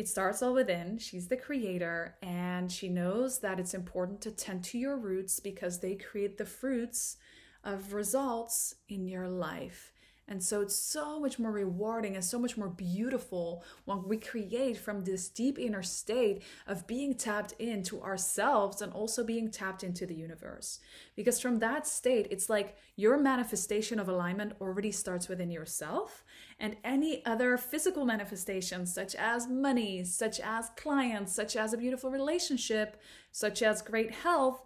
it 0.00 0.08
starts 0.08 0.42
all 0.42 0.54
within. 0.54 0.96
She's 0.96 1.28
the 1.28 1.36
creator, 1.36 2.16
and 2.22 2.72
she 2.72 2.88
knows 2.88 3.40
that 3.40 3.60
it's 3.60 3.74
important 3.74 4.22
to 4.22 4.30
tend 4.30 4.64
to 4.64 4.78
your 4.78 4.96
roots 4.96 5.40
because 5.40 5.78
they 5.78 5.94
create 5.94 6.38
the 6.38 6.46
fruits 6.46 7.18
of 7.64 7.92
results 7.92 8.76
in 8.88 9.06
your 9.06 9.28
life. 9.28 9.89
And 10.30 10.40
so 10.40 10.60
it's 10.60 10.76
so 10.76 11.18
much 11.18 11.40
more 11.40 11.50
rewarding 11.50 12.14
and 12.14 12.24
so 12.24 12.38
much 12.38 12.56
more 12.56 12.68
beautiful 12.68 13.64
when 13.84 14.04
we 14.06 14.16
create 14.16 14.76
from 14.76 15.00
this 15.00 15.28
deep 15.28 15.58
inner 15.58 15.82
state 15.82 16.42
of 16.68 16.86
being 16.86 17.14
tapped 17.14 17.52
into 17.58 18.00
ourselves 18.00 18.80
and 18.80 18.92
also 18.92 19.24
being 19.24 19.50
tapped 19.50 19.82
into 19.82 20.06
the 20.06 20.14
universe. 20.14 20.78
Because 21.16 21.40
from 21.40 21.58
that 21.58 21.84
state, 21.84 22.28
it's 22.30 22.48
like 22.48 22.76
your 22.94 23.18
manifestation 23.18 23.98
of 23.98 24.08
alignment 24.08 24.52
already 24.60 24.92
starts 24.92 25.28
within 25.28 25.50
yourself. 25.50 26.24
And 26.60 26.76
any 26.84 27.26
other 27.26 27.58
physical 27.58 28.04
manifestations, 28.04 28.94
such 28.94 29.16
as 29.16 29.48
money, 29.48 30.04
such 30.04 30.38
as 30.38 30.70
clients, 30.76 31.34
such 31.34 31.56
as 31.56 31.72
a 31.72 31.78
beautiful 31.78 32.10
relationship, 32.10 33.00
such 33.32 33.62
as 33.62 33.82
great 33.82 34.12
health, 34.12 34.64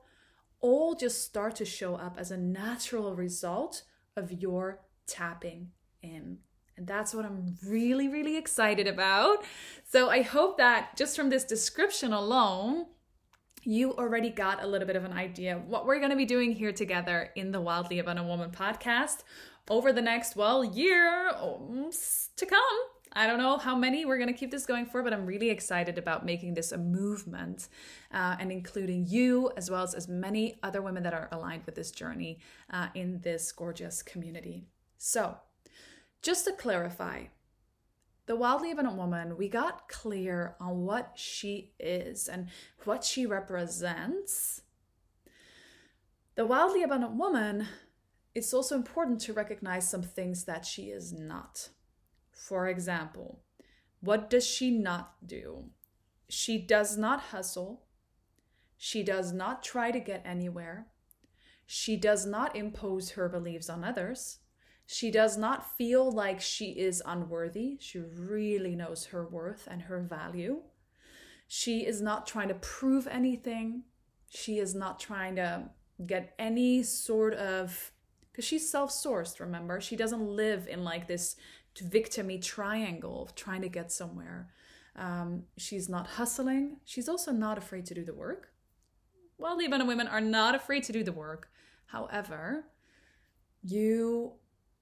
all 0.61 0.95
just 0.95 1.25
start 1.25 1.57
to 1.57 1.65
show 1.65 1.95
up 1.95 2.17
as 2.19 2.31
a 2.31 2.37
natural 2.37 3.17
result 3.17 3.85
of 4.17 4.31
your 4.31 4.81
tapping 5.07 5.71
in. 6.03 6.39
And 6.77 6.87
that's 6.87 7.15
what 7.15 7.25
I'm 7.25 7.57
really, 7.65 8.09
really 8.09 8.37
excited 8.37 8.87
about. 8.87 9.45
So 9.89 10.11
I 10.11 10.23
hope 10.23 10.59
that 10.59 10.97
just 10.97 11.15
from 11.15 11.31
this 11.31 11.45
description 11.45 12.13
alone, 12.13 12.87
you 13.63 13.95
already 13.95 14.31
got 14.31 14.63
a 14.63 14.67
little 14.67 14.87
bit 14.87 14.97
of 14.97 15.05
an 15.05 15.13
idea 15.13 15.63
what 15.67 15.87
we're 15.87 15.99
going 15.99 16.11
to 16.11 16.17
be 16.17 16.27
doing 16.27 16.53
here 16.53 16.73
together 16.73 17.31
in 17.37 17.53
the 17.53 17.61
Wildly 17.61 17.99
Abundant 17.99 18.29
Woman 18.29 18.51
podcast 18.51 19.23
over 19.71 19.93
the 19.93 20.03
next, 20.03 20.37
well, 20.37 20.65
year 20.65 21.31
to 21.31 22.47
come. 22.47 22.61
I 23.17 23.29
don't 23.29 23.39
know 23.39 23.59
how 23.59 23.77
many 23.77 24.05
we're 24.05 24.19
going 24.19 24.33
to 24.33 24.39
keep 24.39 24.51
this 24.51 24.67
going 24.67 24.87
for, 24.87 25.03
but 25.03 25.13
I'm 25.13 25.25
really 25.25 25.49
excited 25.49 25.99
about 25.99 26.27
making 26.27 26.55
this 26.55 26.73
a 26.73 26.79
movement 26.79 27.69
uh, 28.13 28.37
and 28.41 28.51
including 28.51 29.07
you 29.07 29.53
as 29.57 29.71
well 29.71 29.85
as 29.85 29.95
as 29.95 30.09
many 30.09 30.59
other 30.65 30.83
women 30.83 31.05
that 31.05 31.15
are 31.15 31.29
aligned 31.31 31.65
with 31.65 31.77
this 31.77 31.93
journey 31.93 32.41
uh, 32.71 32.89
in 32.95 33.21
this 33.21 33.53
gorgeous 33.53 34.03
community. 34.03 34.65
So, 35.07 35.37
just 36.23 36.47
to 36.47 36.53
clarify, 36.53 37.25
the 38.25 38.37
wildly 38.37 38.71
abundant 38.71 38.97
woman, 38.97 39.37
we 39.37 39.51
got 39.51 39.87
clear 39.87 40.57
on 40.59 40.87
what 40.87 41.13
she 41.17 41.75
is 41.79 42.27
and 42.27 42.49
what 42.85 43.05
she 43.05 43.27
represents. 43.27 44.63
The 46.37 46.47
wildly 46.47 46.83
abundant 46.83 47.17
woman, 47.17 47.67
it's 48.35 48.55
also 48.55 48.77
important 48.77 49.21
to 49.21 49.35
recognize 49.35 49.87
some 49.87 50.03
things 50.03 50.45
that 50.45 50.65
she 50.65 50.85
is 50.85 51.13
not. 51.13 51.69
For 52.33 52.67
example, 52.67 53.43
what 54.01 54.31
does 54.31 54.47
she 54.47 54.71
not 54.71 55.17
do? 55.27 55.67
She 56.31 56.57
does 56.57 56.97
not 56.97 57.21
hustle. 57.25 57.83
She 58.79 59.03
does 59.03 59.35
not 59.35 59.63
try 59.63 59.91
to 59.91 60.01
get 60.01 60.23
anywhere. 60.25 60.87
She 61.67 61.99
does 61.99 62.25
not 62.25 62.57
impose 62.57 63.11
her 63.11 63.29
beliefs 63.29 63.69
on 63.69 63.85
others. 63.85 64.39
She 64.87 65.11
does 65.11 65.39
not 65.39 65.77
feel 65.77 66.11
like 66.11 66.41
she 66.41 66.71
is 66.73 67.03
unworthy. 67.07 67.79
She 67.81 68.01
really 68.01 68.77
knows 68.77 69.07
her 69.07 69.27
worth 69.27 69.67
and 69.71 69.83
her 69.83 70.01
value. 70.01 70.63
She 71.49 71.87
is 71.87 72.03
not 72.03 72.27
trying 72.27 72.49
to 72.49 72.55
prove 72.55 73.07
anything. 73.07 73.85
She 74.29 74.59
is 74.59 74.75
not 74.75 75.01
trying 75.01 75.37
to 75.37 75.71
get 76.07 76.35
any 76.39 76.83
sort 76.83 77.35
of 77.35 77.93
because 78.31 78.45
she's 78.45 78.69
self-sourced 78.69 79.39
remember 79.39 79.81
she 79.81 79.95
doesn't 79.95 80.27
live 80.27 80.67
in 80.67 80.83
like 80.83 81.07
this 81.07 81.37
victimy 81.77 82.43
triangle 82.43 83.23
of 83.23 83.35
trying 83.35 83.63
to 83.63 83.69
get 83.69 83.93
somewhere 83.93 84.51
um, 84.97 85.45
she's 85.57 85.89
not 85.89 86.07
hustling 86.07 86.77
she's 86.85 87.09
also 87.09 87.31
not 87.31 87.59
afraid 87.59 87.87
to 87.87 87.95
do 87.95 88.05
the 88.05 88.15
work 88.15 88.49
well 89.39 89.57
the 89.57 89.69
women 89.69 90.09
are 90.09 90.21
not 90.21 90.55
afraid 90.55 90.83
to 90.83 90.93
do 90.93 91.05
the 91.05 91.13
work 91.13 91.49
however 91.87 92.65
you 93.63 94.33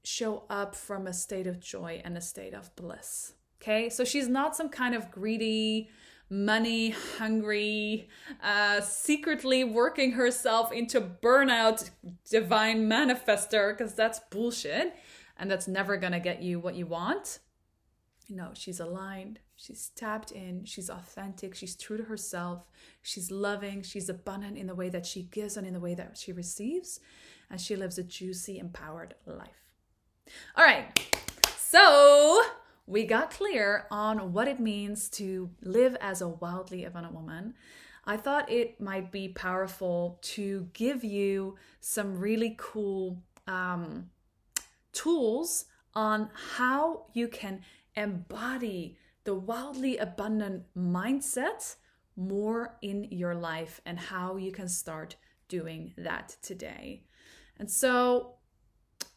show 0.04 0.44
up 0.50 0.75
from 0.75 1.06
a 1.06 1.12
state 1.12 1.47
of 1.47 1.61
joy 1.61 2.00
and 2.04 2.16
a 2.16 2.21
state 2.21 2.54
of 2.54 2.75
bliss. 2.76 3.35
Okay, 3.61 3.88
so 3.88 4.04
she's 4.04 4.28
not 4.28 4.56
some 4.56 4.68
kind 4.68 4.94
of 4.94 5.11
greedy, 5.11 5.88
money 6.28 6.90
hungry, 7.18 8.09
uh, 8.42 8.80
secretly 8.80 9.62
working 9.62 10.12
herself 10.12 10.73
into 10.73 11.00
burnout 11.00 11.90
divine 12.28 12.88
manifester, 12.88 13.76
because 13.76 13.94
that's 13.94 14.21
bullshit 14.30 14.94
and 15.37 15.50
that's 15.50 15.68
never 15.68 15.97
gonna 15.97 16.18
get 16.18 16.42
you 16.42 16.59
what 16.59 16.75
you 16.75 16.87
want. 16.87 17.38
No, 18.28 18.50
she's 18.54 18.80
aligned, 18.80 19.40
she's 19.56 19.90
tapped 19.94 20.32
in, 20.32 20.64
she's 20.64 20.88
authentic, 20.88 21.54
she's 21.54 21.76
true 21.76 21.99
to 21.99 22.04
herself, 22.04 22.64
she's 23.02 23.30
loving, 23.30 23.82
she's 23.82 24.09
abundant 24.09 24.56
in 24.56 24.66
the 24.66 24.75
way 24.75 24.88
that 24.88 25.04
she 25.04 25.25
gives 25.25 25.56
and 25.56 25.66
in 25.66 25.75
the 25.75 25.80
way 25.80 25.94
that 25.94 26.16
she 26.16 26.32
receives, 26.32 26.99
and 27.50 27.61
she 27.61 27.76
lives 27.76 27.99
a 27.99 28.02
juicy, 28.02 28.59
empowered 28.59 29.14
life. 29.26 29.72
All 30.57 30.64
right, 30.64 30.87
so 31.57 32.43
we 32.87 33.05
got 33.07 33.31
clear 33.31 33.87
on 33.91 34.33
what 34.33 34.49
it 34.49 34.61
means 34.61 35.09
to 35.11 35.50
live 35.62 35.97
as 36.00 36.21
a 36.21 36.29
wildly 36.29 36.85
abundant 36.85 37.14
woman. 37.14 37.55
I 38.05 38.17
thought 38.17 38.50
it 38.50 38.81
might 38.81 39.12
be 39.12 39.29
powerful 39.29 40.19
to 40.23 40.69
give 40.73 41.05
you 41.05 41.57
some 41.81 42.19
really 42.19 42.55
cool 42.59 43.23
um, 43.47 44.11
tools 44.93 45.67
on 45.95 46.31
how 46.57 47.07
you 47.12 47.29
can 47.29 47.62
embody 47.95 48.99
the 49.25 49.35
wildly 49.35 49.99
abundant 49.99 50.64
mindset 50.76 51.76
more 52.17 52.76
in 52.83 53.05
your 53.05 53.35
life 53.35 53.81
and 53.87 53.99
how 53.99 54.37
you 54.37 54.50
can 54.52 54.69
start 54.69 55.17
doing 55.49 55.95
that 55.97 56.37
today. 56.43 57.05
And 57.59 57.71
so, 57.71 58.35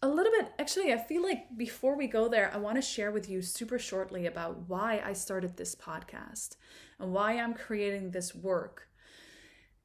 a 0.06 0.14
little 0.14 0.32
bit, 0.32 0.54
actually, 0.60 0.94
I 0.94 0.98
feel 0.98 1.24
like 1.24 1.58
before 1.58 1.98
we 1.98 2.08
go 2.08 2.30
there, 2.30 2.52
I 2.54 2.58
want 2.58 2.76
to 2.78 2.82
share 2.82 3.12
with 3.12 3.28
you 3.28 3.42
super 3.42 3.80
shortly 3.80 4.28
about 4.28 4.70
why 4.70 5.02
I 5.04 5.14
started 5.14 5.58
this 5.58 5.74
podcast 5.76 6.58
and 7.00 7.12
why 7.12 7.40
I'm 7.40 7.56
creating 7.56 8.12
this 8.12 8.36
work. 8.36 8.88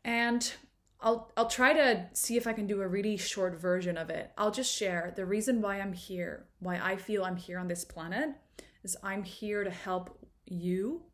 And 0.05 0.53
I'll 1.01 1.33
I'll 1.37 1.49
try 1.49 1.73
to 1.73 2.07
see 2.13 2.37
if 2.37 2.47
I 2.47 2.53
can 2.53 2.67
do 2.67 2.83
a 2.83 2.89
really 2.89 3.17
short 3.17 3.59
version 3.59 3.97
of 3.97 4.11
it. 4.11 4.33
I'll 4.37 4.51
just 4.51 4.75
share 4.75 5.13
the 5.17 5.25
reason 5.25 5.63
why 5.63 5.81
I'm 5.81 5.95
here, 5.95 6.47
why 6.59 6.79
I 6.79 6.97
feel 6.97 7.25
I'm 7.25 7.37
here 7.37 7.59
on 7.59 7.69
this 7.69 7.85
planet 7.85 8.31
is 8.85 8.97
I'm 9.03 9.25
here 9.25 9.65
to 9.65 9.71
help 9.71 10.19
you 10.45 11.05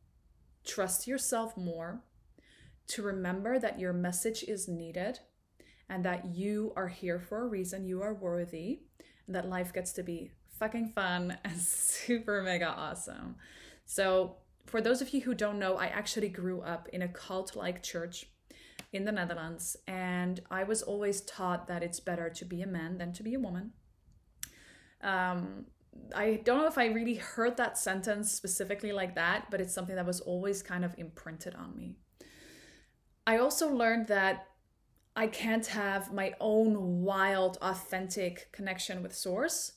trust 0.65 1.07
yourself 1.07 1.57
more, 1.57 2.03
to 2.89 3.03
remember 3.03 3.61
that 3.61 3.79
your 3.79 3.93
message 3.93 4.43
is 4.43 4.67
needed 4.67 5.21
and 5.89 6.05
that 6.05 6.27
you 6.35 6.73
are 6.77 6.89
here 6.89 7.21
for 7.21 7.43
a 7.43 7.47
reason, 7.47 7.87
you 7.87 8.03
are 8.03 8.15
worthy, 8.15 8.81
and 9.27 9.35
that 9.35 9.49
life 9.49 9.73
gets 9.73 9.93
to 9.93 10.03
be 10.03 10.31
fucking 10.59 10.89
fun 10.89 11.37
and 11.45 11.61
super 11.61 12.43
mega 12.43 12.69
awesome. 12.69 13.37
So, 13.85 14.37
for 14.67 14.81
those 14.81 15.01
of 15.01 15.11
you 15.11 15.21
who 15.21 15.35
don't 15.35 15.61
know, 15.61 15.77
I 15.77 15.87
actually 15.87 16.29
grew 16.29 16.61
up 16.61 16.89
in 16.93 17.03
a 17.03 17.09
cult 17.09 17.55
like 17.55 17.83
church 17.83 18.27
in 18.93 19.05
the 19.05 19.13
Netherlands, 19.13 19.77
and 19.87 20.41
I 20.51 20.65
was 20.65 20.83
always 20.83 21.21
taught 21.21 21.69
that 21.69 21.83
it's 21.83 22.01
better 22.01 22.29
to 22.31 22.45
be 22.45 22.63
a 22.63 22.67
man 22.67 22.99
than 22.99 23.13
to 23.13 23.23
be 23.23 23.35
a 23.35 23.41
woman. 23.41 23.73
Um, 25.03 25.67
I 26.15 26.41
don't 26.45 26.59
know 26.59 26.67
if 26.67 26.79
I 26.79 26.87
really 26.87 27.15
heard 27.15 27.57
that 27.57 27.79
sentence 27.79 28.33
specifically 28.33 28.93
like 28.93 29.15
that, 29.15 29.51
but 29.51 29.61
it's 29.61 29.75
something 29.75 29.97
that 29.97 30.07
was 30.07 30.21
always 30.21 30.63
kind 30.63 30.85
of 30.85 30.95
imprinted 30.99 31.55
on 31.55 31.77
me. 31.77 31.97
I 33.27 33.39
also 33.39 33.69
learned 33.69 34.09
that 34.09 34.47
I 35.17 35.27
can't 35.27 35.67
have 35.69 36.13
my 36.13 36.35
own 36.41 37.03
wild, 37.03 37.57
authentic 37.63 38.53
connection 38.53 39.03
with 39.03 39.15
Source. 39.15 39.73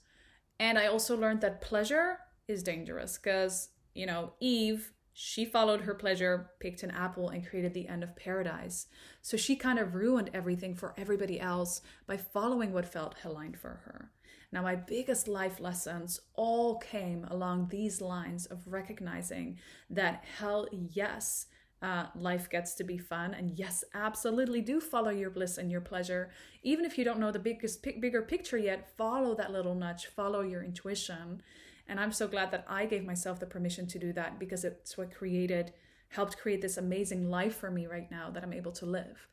And 0.59 0.77
I 0.77 0.87
also 0.87 1.15
learned 1.17 1.39
that 1.41 1.61
pleasure 1.61 2.17
is 2.49 2.61
dangerous 2.61 3.17
because, 3.17 3.69
you 3.95 4.05
know, 4.05 4.33
Eve, 4.41 4.91
she 5.13 5.45
followed 5.45 5.81
her 5.81 5.95
pleasure, 5.95 6.51
picked 6.59 6.83
an 6.83 6.91
apple, 6.91 7.29
and 7.29 7.47
created 7.47 7.73
the 7.73 7.87
end 7.87 8.03
of 8.03 8.17
paradise. 8.17 8.87
So 9.21 9.37
she 9.37 9.55
kind 9.55 9.79
of 9.79 9.95
ruined 9.95 10.29
everything 10.33 10.75
for 10.75 10.93
everybody 10.97 11.39
else 11.39 11.81
by 12.05 12.17
following 12.17 12.73
what 12.73 12.91
felt 12.91 13.15
aligned 13.23 13.57
for 13.57 13.81
her. 13.85 14.11
Now, 14.51 14.61
my 14.63 14.75
biggest 14.75 15.27
life 15.27 15.59
lessons 15.59 16.19
all 16.33 16.79
came 16.79 17.25
along 17.29 17.67
these 17.67 18.01
lines 18.01 18.45
of 18.45 18.67
recognizing 18.67 19.59
that 19.89 20.23
hell 20.37 20.67
yes, 20.71 21.45
uh, 21.81 22.07
life 22.15 22.49
gets 22.49 22.73
to 22.75 22.83
be 22.83 22.97
fun. 22.97 23.33
And 23.33 23.57
yes, 23.57 23.83
absolutely 23.93 24.61
do 24.61 24.79
follow 24.79 25.09
your 25.09 25.29
bliss 25.29 25.57
and 25.57 25.71
your 25.71 25.81
pleasure. 25.81 26.29
Even 26.63 26.85
if 26.85 26.97
you 26.97 27.05
don't 27.05 27.19
know 27.19 27.31
the 27.31 27.39
biggest, 27.39 27.81
bigger 27.83 28.21
picture 28.21 28.57
yet, 28.57 28.95
follow 28.97 29.35
that 29.35 29.51
little 29.51 29.75
nudge, 29.75 30.07
follow 30.07 30.41
your 30.41 30.63
intuition. 30.63 31.41
And 31.87 31.99
I'm 31.99 32.11
so 32.11 32.27
glad 32.27 32.51
that 32.51 32.65
I 32.67 32.85
gave 32.85 33.05
myself 33.05 33.39
the 33.39 33.45
permission 33.45 33.87
to 33.87 33.99
do 33.99 34.13
that 34.13 34.39
because 34.39 34.63
it's 34.63 34.97
what 34.97 35.15
created, 35.15 35.73
helped 36.09 36.37
create 36.37 36.61
this 36.61 36.77
amazing 36.77 37.29
life 37.29 37.55
for 37.55 37.71
me 37.71 37.87
right 37.87 38.09
now 38.11 38.29
that 38.29 38.43
I'm 38.43 38.53
able 38.53 38.73
to 38.73 38.85
live 38.85 39.27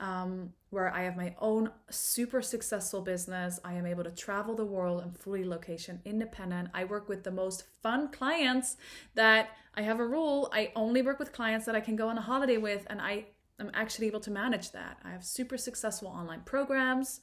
um, 0.00 0.52
where 0.70 0.92
I 0.92 1.02
have 1.02 1.16
my 1.16 1.34
own 1.38 1.70
super 1.90 2.42
successful 2.42 3.02
business. 3.02 3.60
I 3.64 3.74
am 3.74 3.86
able 3.86 4.04
to 4.04 4.10
travel 4.10 4.54
the 4.54 4.64
world. 4.64 5.02
I'm 5.02 5.12
fully 5.12 5.44
location 5.44 6.00
independent. 6.04 6.70
I 6.74 6.84
work 6.84 7.08
with 7.08 7.24
the 7.24 7.30
most 7.30 7.64
fun 7.82 8.10
clients 8.10 8.76
that 9.14 9.50
I 9.74 9.82
have 9.82 10.00
a 10.00 10.06
rule. 10.06 10.50
I 10.52 10.72
only 10.74 11.02
work 11.02 11.18
with 11.18 11.32
clients 11.32 11.66
that 11.66 11.74
I 11.74 11.80
can 11.80 11.96
go 11.96 12.08
on 12.08 12.18
a 12.18 12.22
holiday 12.22 12.56
with, 12.56 12.86
and 12.88 13.00
I 13.00 13.26
am 13.60 13.70
actually 13.74 14.06
able 14.06 14.20
to 14.20 14.30
manage 14.30 14.72
that. 14.72 14.98
I 15.04 15.10
have 15.10 15.24
super 15.24 15.56
successful 15.56 16.08
online 16.08 16.42
programs. 16.44 17.20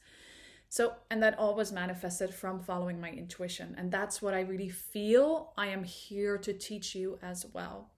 So, 0.68 0.94
and 1.10 1.20
that 1.24 1.36
all 1.36 1.56
was 1.56 1.72
manifested 1.72 2.32
from 2.32 2.60
following 2.60 3.00
my 3.00 3.10
intuition. 3.10 3.74
And 3.76 3.90
that's 3.90 4.22
what 4.22 4.34
I 4.34 4.40
really 4.42 4.68
feel 4.68 5.52
I 5.58 5.66
am 5.66 5.82
here 5.82 6.38
to 6.38 6.52
teach 6.52 6.94
you 6.94 7.18
as 7.22 7.44
well. 7.52 7.90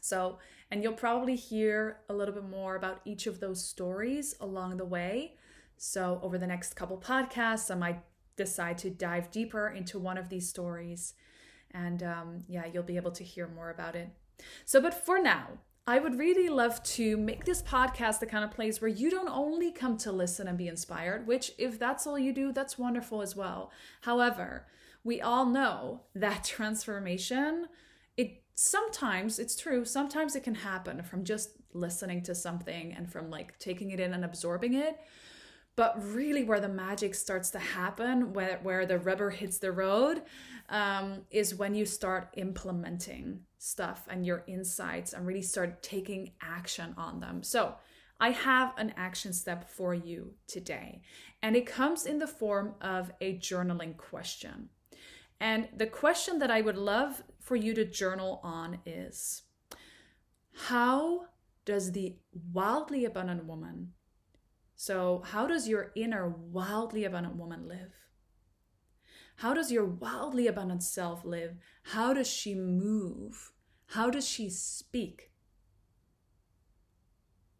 So, 0.00 0.38
and 0.72 0.82
you'll 0.82 0.94
probably 0.94 1.36
hear 1.36 1.98
a 2.08 2.14
little 2.14 2.32
bit 2.32 2.48
more 2.48 2.76
about 2.76 3.02
each 3.04 3.26
of 3.26 3.40
those 3.40 3.62
stories 3.62 4.34
along 4.40 4.78
the 4.78 4.86
way. 4.86 5.34
So, 5.76 6.18
over 6.22 6.38
the 6.38 6.46
next 6.46 6.76
couple 6.76 6.96
podcasts, 6.96 7.70
I 7.70 7.74
might 7.74 8.00
decide 8.36 8.78
to 8.78 8.88
dive 8.88 9.30
deeper 9.30 9.68
into 9.68 9.98
one 9.98 10.16
of 10.16 10.30
these 10.30 10.48
stories. 10.48 11.12
And 11.72 12.02
um, 12.02 12.44
yeah, 12.48 12.64
you'll 12.72 12.84
be 12.84 12.96
able 12.96 13.10
to 13.12 13.22
hear 13.22 13.46
more 13.46 13.68
about 13.68 13.94
it. 13.96 14.08
So, 14.64 14.80
but 14.80 14.94
for 14.94 15.20
now, 15.20 15.48
I 15.86 15.98
would 15.98 16.18
really 16.18 16.48
love 16.48 16.82
to 16.84 17.18
make 17.18 17.44
this 17.44 17.62
podcast 17.62 18.20
the 18.20 18.26
kind 18.26 18.42
of 18.42 18.50
place 18.50 18.80
where 18.80 18.88
you 18.88 19.10
don't 19.10 19.28
only 19.28 19.72
come 19.72 19.98
to 19.98 20.10
listen 20.10 20.48
and 20.48 20.56
be 20.56 20.68
inspired, 20.68 21.26
which, 21.26 21.52
if 21.58 21.78
that's 21.78 22.06
all 22.06 22.18
you 22.18 22.32
do, 22.32 22.50
that's 22.50 22.78
wonderful 22.78 23.20
as 23.20 23.36
well. 23.36 23.70
However, 24.00 24.66
we 25.04 25.20
all 25.20 25.44
know 25.44 26.04
that 26.14 26.44
transformation 26.46 27.66
it 28.16 28.41
sometimes 28.54 29.38
it's 29.38 29.56
true 29.56 29.84
sometimes 29.84 30.36
it 30.36 30.44
can 30.44 30.54
happen 30.54 31.02
from 31.02 31.24
just 31.24 31.50
listening 31.74 32.22
to 32.22 32.34
something 32.34 32.92
and 32.92 33.10
from 33.10 33.30
like 33.30 33.58
taking 33.58 33.90
it 33.90 34.00
in 34.00 34.12
and 34.12 34.24
absorbing 34.24 34.74
it. 34.74 34.98
But 35.74 36.02
really 36.12 36.44
where 36.44 36.60
the 36.60 36.68
magic 36.68 37.14
starts 37.14 37.48
to 37.50 37.58
happen 37.58 38.34
where, 38.34 38.60
where 38.62 38.84
the 38.84 38.98
rubber 38.98 39.30
hits 39.30 39.58
the 39.58 39.72
road 39.72 40.22
um, 40.68 41.22
is 41.30 41.54
when 41.54 41.74
you 41.74 41.86
start 41.86 42.28
implementing 42.36 43.40
stuff 43.56 44.06
and 44.10 44.26
your 44.26 44.44
insights 44.46 45.14
and 45.14 45.26
really 45.26 45.42
start 45.42 45.82
taking 45.82 46.32
action 46.42 46.94
on 46.96 47.20
them. 47.20 47.42
So 47.42 47.74
i 48.20 48.30
have 48.30 48.72
an 48.76 48.92
action 48.96 49.32
step 49.32 49.68
for 49.68 49.94
you 49.94 50.34
today 50.46 51.00
and 51.42 51.56
it 51.56 51.66
comes 51.66 52.06
in 52.06 52.18
the 52.18 52.26
form 52.26 52.74
of 52.80 53.10
a 53.20 53.38
journaling 53.38 53.96
question. 53.96 54.68
And 55.40 55.68
the 55.76 55.86
question 55.86 56.38
that 56.38 56.52
I 56.52 56.60
would 56.60 56.76
love 56.76 57.24
for 57.42 57.56
you 57.56 57.74
to 57.74 57.84
journal 57.84 58.40
on 58.42 58.78
is 58.86 59.42
How 60.52 61.26
does 61.64 61.92
the 61.92 62.16
wildly 62.52 63.04
abundant 63.04 63.44
woman, 63.44 63.92
so 64.74 65.22
how 65.26 65.46
does 65.46 65.68
your 65.68 65.92
inner 65.94 66.28
wildly 66.28 67.04
abundant 67.04 67.36
woman 67.36 67.68
live? 67.68 67.92
How 69.36 69.54
does 69.54 69.72
your 69.72 69.84
wildly 69.84 70.46
abundant 70.46 70.82
self 70.82 71.24
live? 71.24 71.56
How 71.82 72.14
does 72.14 72.28
she 72.28 72.54
move? 72.54 73.52
How 73.86 74.10
does 74.10 74.26
she 74.26 74.48
speak? 74.48 75.30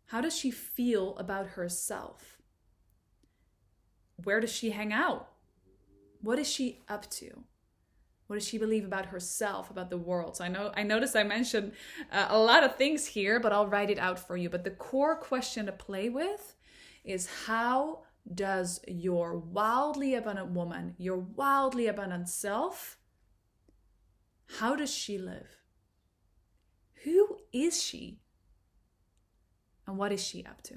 How 0.07 0.21
does 0.21 0.37
she 0.37 0.51
feel 0.51 1.17
about 1.17 1.49
herself? 1.49 2.39
Where 4.23 4.41
does 4.41 4.53
she 4.53 4.71
hang 4.71 4.93
out? 4.93 5.29
What 6.21 6.39
is 6.39 6.49
she 6.49 6.83
up 6.89 7.11
to? 7.13 7.45
What 8.27 8.37
does 8.37 8.47
she 8.47 8.59
believe 8.59 8.85
about 8.85 9.07
herself, 9.07 9.71
about 9.71 9.91
the 9.91 9.99
world? 9.99 10.37
So 10.37 10.45
I 10.45 10.49
know 10.49 10.73
I 10.75 10.83
noticed 10.83 11.17
I 11.17 11.25
mentioned 11.25 11.73
uh, 12.11 12.27
a 12.31 12.39
lot 12.39 12.65
of 12.65 12.77
things 12.77 13.07
here, 13.07 13.41
but 13.41 13.53
I'll 13.53 13.67
write 13.67 13.91
it 13.91 13.99
out 13.99 14.19
for 14.19 14.37
you. 14.37 14.49
But 14.49 14.65
the 14.65 14.71
core 14.71 15.17
question 15.17 15.67
to 15.67 15.73
play 15.73 16.09
with 16.09 16.55
is 17.05 17.29
how 17.47 18.05
does 18.33 18.81
your 18.87 19.37
wildly 19.37 20.15
abundant 20.15 20.51
woman, 20.51 20.95
your 20.99 21.19
wildly 21.19 21.89
abundant 21.89 22.29
self, 22.29 22.99
how 24.59 24.77
does 24.77 24.93
she 24.95 25.19
live? 25.19 25.63
Who 27.05 27.39
is 27.53 27.83
she? 27.83 28.21
And 29.87 29.99
what 29.99 30.13
is 30.13 30.25
she 30.25 30.45
up 30.45 30.63
to? 30.65 30.77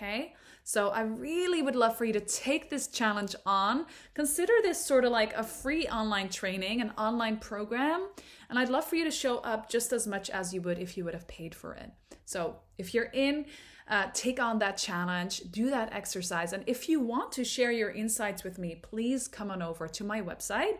Okay. 0.00 0.34
So 0.64 0.88
I 0.88 1.02
really 1.02 1.62
would 1.62 1.76
love 1.76 1.96
for 1.98 2.04
you 2.06 2.12
to 2.14 2.20
take 2.20 2.70
this 2.70 2.86
challenge 2.86 3.34
on. 3.44 3.84
Consider 4.14 4.52
this 4.62 4.82
sort 4.82 5.04
of 5.04 5.12
like 5.12 5.34
a 5.34 5.42
free 5.42 5.86
online 5.88 6.30
training, 6.30 6.80
an 6.80 6.92
online 6.96 7.36
program. 7.36 8.08
And 8.48 8.58
I'd 8.58 8.70
love 8.70 8.84
for 8.84 8.96
you 8.96 9.04
to 9.04 9.10
show 9.10 9.38
up 9.38 9.68
just 9.68 9.92
as 9.92 10.06
much 10.06 10.30
as 10.30 10.54
you 10.54 10.62
would 10.62 10.78
if 10.78 10.96
you 10.96 11.04
would 11.04 11.12
have 11.12 11.28
paid 11.28 11.54
for 11.54 11.74
it. 11.74 11.90
So 12.24 12.56
if 12.78 12.94
you're 12.94 13.10
in, 13.12 13.46
uh, 13.88 14.06
take 14.14 14.40
on 14.40 14.58
that 14.60 14.78
challenge, 14.78 15.40
do 15.50 15.68
that 15.68 15.92
exercise. 15.92 16.54
And 16.54 16.64
if 16.66 16.88
you 16.88 17.00
want 17.00 17.32
to 17.32 17.44
share 17.44 17.72
your 17.72 17.90
insights 17.90 18.42
with 18.42 18.58
me, 18.58 18.76
please 18.76 19.28
come 19.28 19.50
on 19.50 19.60
over 19.60 19.86
to 19.86 20.04
my 20.04 20.22
website. 20.22 20.78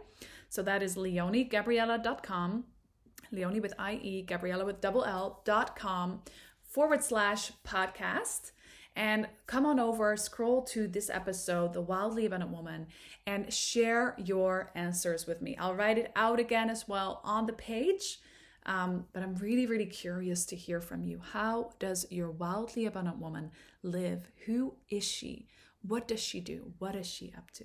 So 0.48 0.62
that 0.62 0.82
is 0.82 0.96
leoniegabriella.com, 0.96 2.64
Leonie 3.32 3.60
with 3.60 3.74
IE, 3.78 4.22
Gabriella 4.22 4.64
with 4.64 4.80
double 4.80 5.04
L 5.04 5.42
dot 5.44 5.76
com 5.76 6.22
forward 6.62 7.02
slash 7.02 7.52
podcast. 7.66 8.52
And 9.00 9.28
come 9.46 9.64
on 9.64 9.80
over, 9.80 10.14
scroll 10.18 10.60
to 10.64 10.86
this 10.86 11.08
episode, 11.08 11.72
The 11.72 11.80
Wildly 11.80 12.26
Abundant 12.26 12.52
Woman, 12.52 12.86
and 13.26 13.50
share 13.50 14.14
your 14.18 14.70
answers 14.74 15.26
with 15.26 15.40
me. 15.40 15.56
I'll 15.56 15.74
write 15.74 15.96
it 15.96 16.12
out 16.16 16.38
again 16.38 16.68
as 16.68 16.86
well 16.86 17.22
on 17.24 17.46
the 17.46 17.54
page. 17.54 18.20
Um, 18.66 19.06
but 19.14 19.22
I'm 19.22 19.36
really, 19.36 19.64
really 19.64 19.86
curious 19.86 20.44
to 20.44 20.54
hear 20.54 20.82
from 20.82 21.02
you. 21.02 21.18
How 21.32 21.70
does 21.78 22.04
your 22.10 22.30
wildly 22.30 22.84
abundant 22.84 23.16
woman 23.16 23.52
live? 23.82 24.28
Who 24.44 24.74
is 24.90 25.02
she? 25.02 25.48
What 25.80 26.06
does 26.06 26.20
she 26.20 26.40
do? 26.40 26.74
What 26.78 26.94
is 26.94 27.06
she 27.06 27.32
up 27.38 27.50
to? 27.52 27.64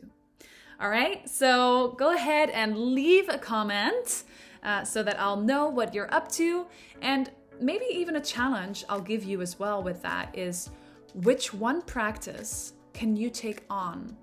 All 0.79 0.89
right, 0.89 1.29
so 1.29 1.97
go 1.99 2.15
ahead 2.15 2.49
and 2.49 2.77
leave 2.77 3.27
a 3.27 3.37
comment 3.37 4.23
uh, 4.63 4.85
so 4.85 5.03
that 5.03 5.19
I'll 5.19 5.41
know 5.41 5.67
what 5.67 5.93
you're 5.93 6.13
up 6.13 6.31
to. 6.33 6.67
And 7.01 7.29
maybe 7.59 7.87
even 7.91 8.15
a 8.15 8.21
challenge 8.21 8.85
I'll 8.87 9.01
give 9.01 9.25
you 9.25 9.41
as 9.41 9.59
well 9.59 9.83
with 9.83 10.01
that 10.01 10.33
is 10.33 10.69
which 11.23 11.53
one 11.53 11.81
practice 11.81 12.73
can 12.93 13.15
you 13.15 13.29
take 13.29 13.63
on 13.69 14.15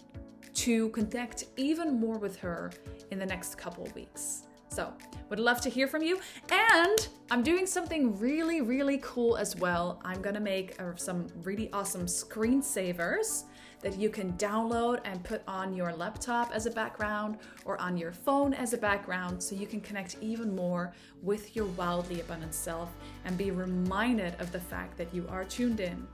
to 0.52 0.90
connect 0.90 1.46
even 1.56 1.98
more 1.98 2.18
with 2.18 2.36
her 2.38 2.70
in 3.10 3.18
the 3.18 3.24
next 3.24 3.56
couple 3.56 3.88
weeks? 3.94 4.42
So, 4.68 4.92
would 5.30 5.38
love 5.38 5.60
to 5.62 5.70
hear 5.70 5.86
from 5.86 6.02
you. 6.02 6.20
And 6.50 7.08
I'm 7.30 7.42
doing 7.42 7.66
something 7.66 8.18
really, 8.18 8.60
really 8.60 8.98
cool 9.02 9.36
as 9.36 9.56
well. 9.56 10.00
I'm 10.04 10.20
gonna 10.20 10.40
make 10.40 10.80
uh, 10.80 10.94
some 10.96 11.26
really 11.42 11.70
awesome 11.72 12.04
screensavers 12.04 13.44
that 13.80 13.98
you 13.98 14.10
can 14.10 14.34
download 14.34 15.00
and 15.04 15.24
put 15.24 15.42
on 15.48 15.74
your 15.74 15.92
laptop 15.94 16.52
as 16.52 16.66
a 16.66 16.70
background 16.70 17.38
or 17.64 17.80
on 17.80 17.96
your 17.96 18.12
phone 18.12 18.52
as 18.52 18.74
a 18.74 18.78
background 18.78 19.42
so 19.42 19.54
you 19.54 19.66
can 19.66 19.80
connect 19.80 20.16
even 20.20 20.54
more 20.54 20.92
with 21.22 21.56
your 21.56 21.66
wildly 21.66 22.20
abundant 22.20 22.54
self 22.54 22.90
and 23.24 23.36
be 23.38 23.50
reminded 23.50 24.38
of 24.40 24.52
the 24.52 24.60
fact 24.60 24.96
that 24.98 25.12
you 25.14 25.26
are 25.28 25.44
tuned 25.44 25.80
in 25.80 26.06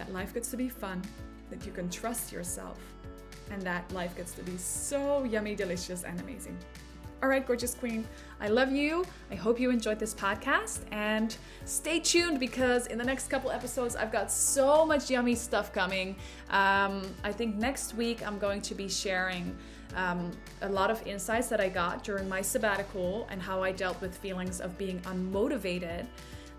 that 0.00 0.10
life 0.14 0.32
gets 0.32 0.50
to 0.50 0.56
be 0.56 0.70
fun, 0.70 1.02
that 1.50 1.66
you 1.66 1.72
can 1.72 1.90
trust 1.90 2.32
yourself, 2.32 2.78
and 3.50 3.60
that 3.62 3.84
life 3.92 4.16
gets 4.16 4.32
to 4.32 4.42
be 4.42 4.56
so 4.56 5.24
yummy, 5.24 5.54
delicious, 5.54 6.04
and 6.04 6.18
amazing. 6.20 6.56
All 7.22 7.28
right, 7.28 7.46
gorgeous 7.46 7.74
queen, 7.74 8.08
I 8.40 8.48
love 8.48 8.72
you. 8.72 9.04
I 9.30 9.34
hope 9.34 9.60
you 9.60 9.68
enjoyed 9.68 9.98
this 9.98 10.14
podcast 10.14 10.78
and 10.90 11.36
stay 11.66 12.00
tuned 12.00 12.40
because 12.40 12.86
in 12.86 12.96
the 12.96 13.04
next 13.04 13.28
couple 13.28 13.50
episodes, 13.50 13.94
I've 13.94 14.10
got 14.10 14.32
so 14.32 14.86
much 14.86 15.10
yummy 15.10 15.34
stuff 15.34 15.70
coming. 15.70 16.16
Um, 16.48 17.02
I 17.22 17.30
think 17.30 17.56
next 17.56 17.94
week 17.94 18.26
I'm 18.26 18.38
going 18.38 18.62
to 18.62 18.74
be 18.74 18.88
sharing 18.88 19.54
um, 19.96 20.30
a 20.62 20.68
lot 20.70 20.90
of 20.90 21.06
insights 21.06 21.48
that 21.48 21.60
I 21.60 21.68
got 21.68 22.04
during 22.04 22.26
my 22.26 22.40
sabbatical 22.40 23.28
and 23.30 23.42
how 23.42 23.62
I 23.62 23.72
dealt 23.72 24.00
with 24.00 24.16
feelings 24.16 24.62
of 24.62 24.78
being 24.78 24.98
unmotivated 25.00 26.06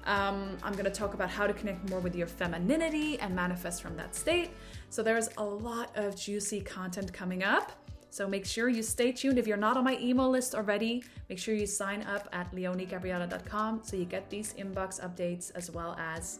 um, 0.06 0.58
I'm 0.64 0.74
going 0.74 0.86
to 0.86 0.92
talk 0.92 1.14
about 1.14 1.30
how 1.30 1.48
to 1.48 1.54
connect 1.54 1.90
more 1.90 2.00
with 2.00 2.16
your 2.16 2.28
femininity 2.28 3.20
and 3.20 3.36
manifest 3.36 3.82
from 3.82 3.96
that 3.98 4.16
state. 4.16 4.52
So 4.90 5.04
there's 5.04 5.30
a 5.38 5.44
lot 5.44 5.96
of 5.96 6.16
juicy 6.16 6.62
content 6.62 7.14
coming 7.14 7.44
up. 7.44 7.72
So 8.10 8.28
make 8.28 8.46
sure 8.46 8.68
you 8.68 8.84
stay 8.84 9.14
tuned. 9.14 9.38
If 9.38 9.48
you're 9.48 9.56
not 9.56 9.78
on 9.78 9.86
my 9.86 9.98
email 10.00 10.30
list 10.30 10.54
already, 10.54 11.04
make 11.30 11.40
sure 11.40 11.56
you 11.56 11.66
sign 11.66 12.04
up 12.04 12.28
at 12.34 12.52
leoniegabriella.com 12.52 13.82
so 13.84 13.96
you 13.96 14.06
get 14.06 14.30
these 14.30 14.54
inbox 14.56 15.00
updates 15.00 15.52
as 15.56 15.72
well 15.72 15.96
as 15.98 16.40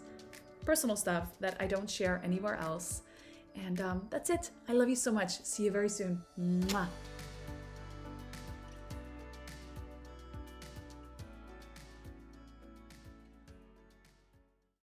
personal 0.66 0.98
stuff 0.98 1.32
that 1.40 1.56
I 1.60 1.68
don't 1.68 1.90
share 1.90 2.22
anywhere 2.26 2.58
else. 2.58 3.04
And 3.56 3.80
um, 3.82 4.08
that's 4.10 4.30
it. 4.30 4.52
I 4.68 4.74
love 4.74 4.90
you 4.90 4.96
so 4.96 5.12
much. 5.12 5.44
See 5.44 5.64
you 5.64 5.72
very 5.72 5.90
soon. 5.90 6.22
Mwah. 6.40 6.88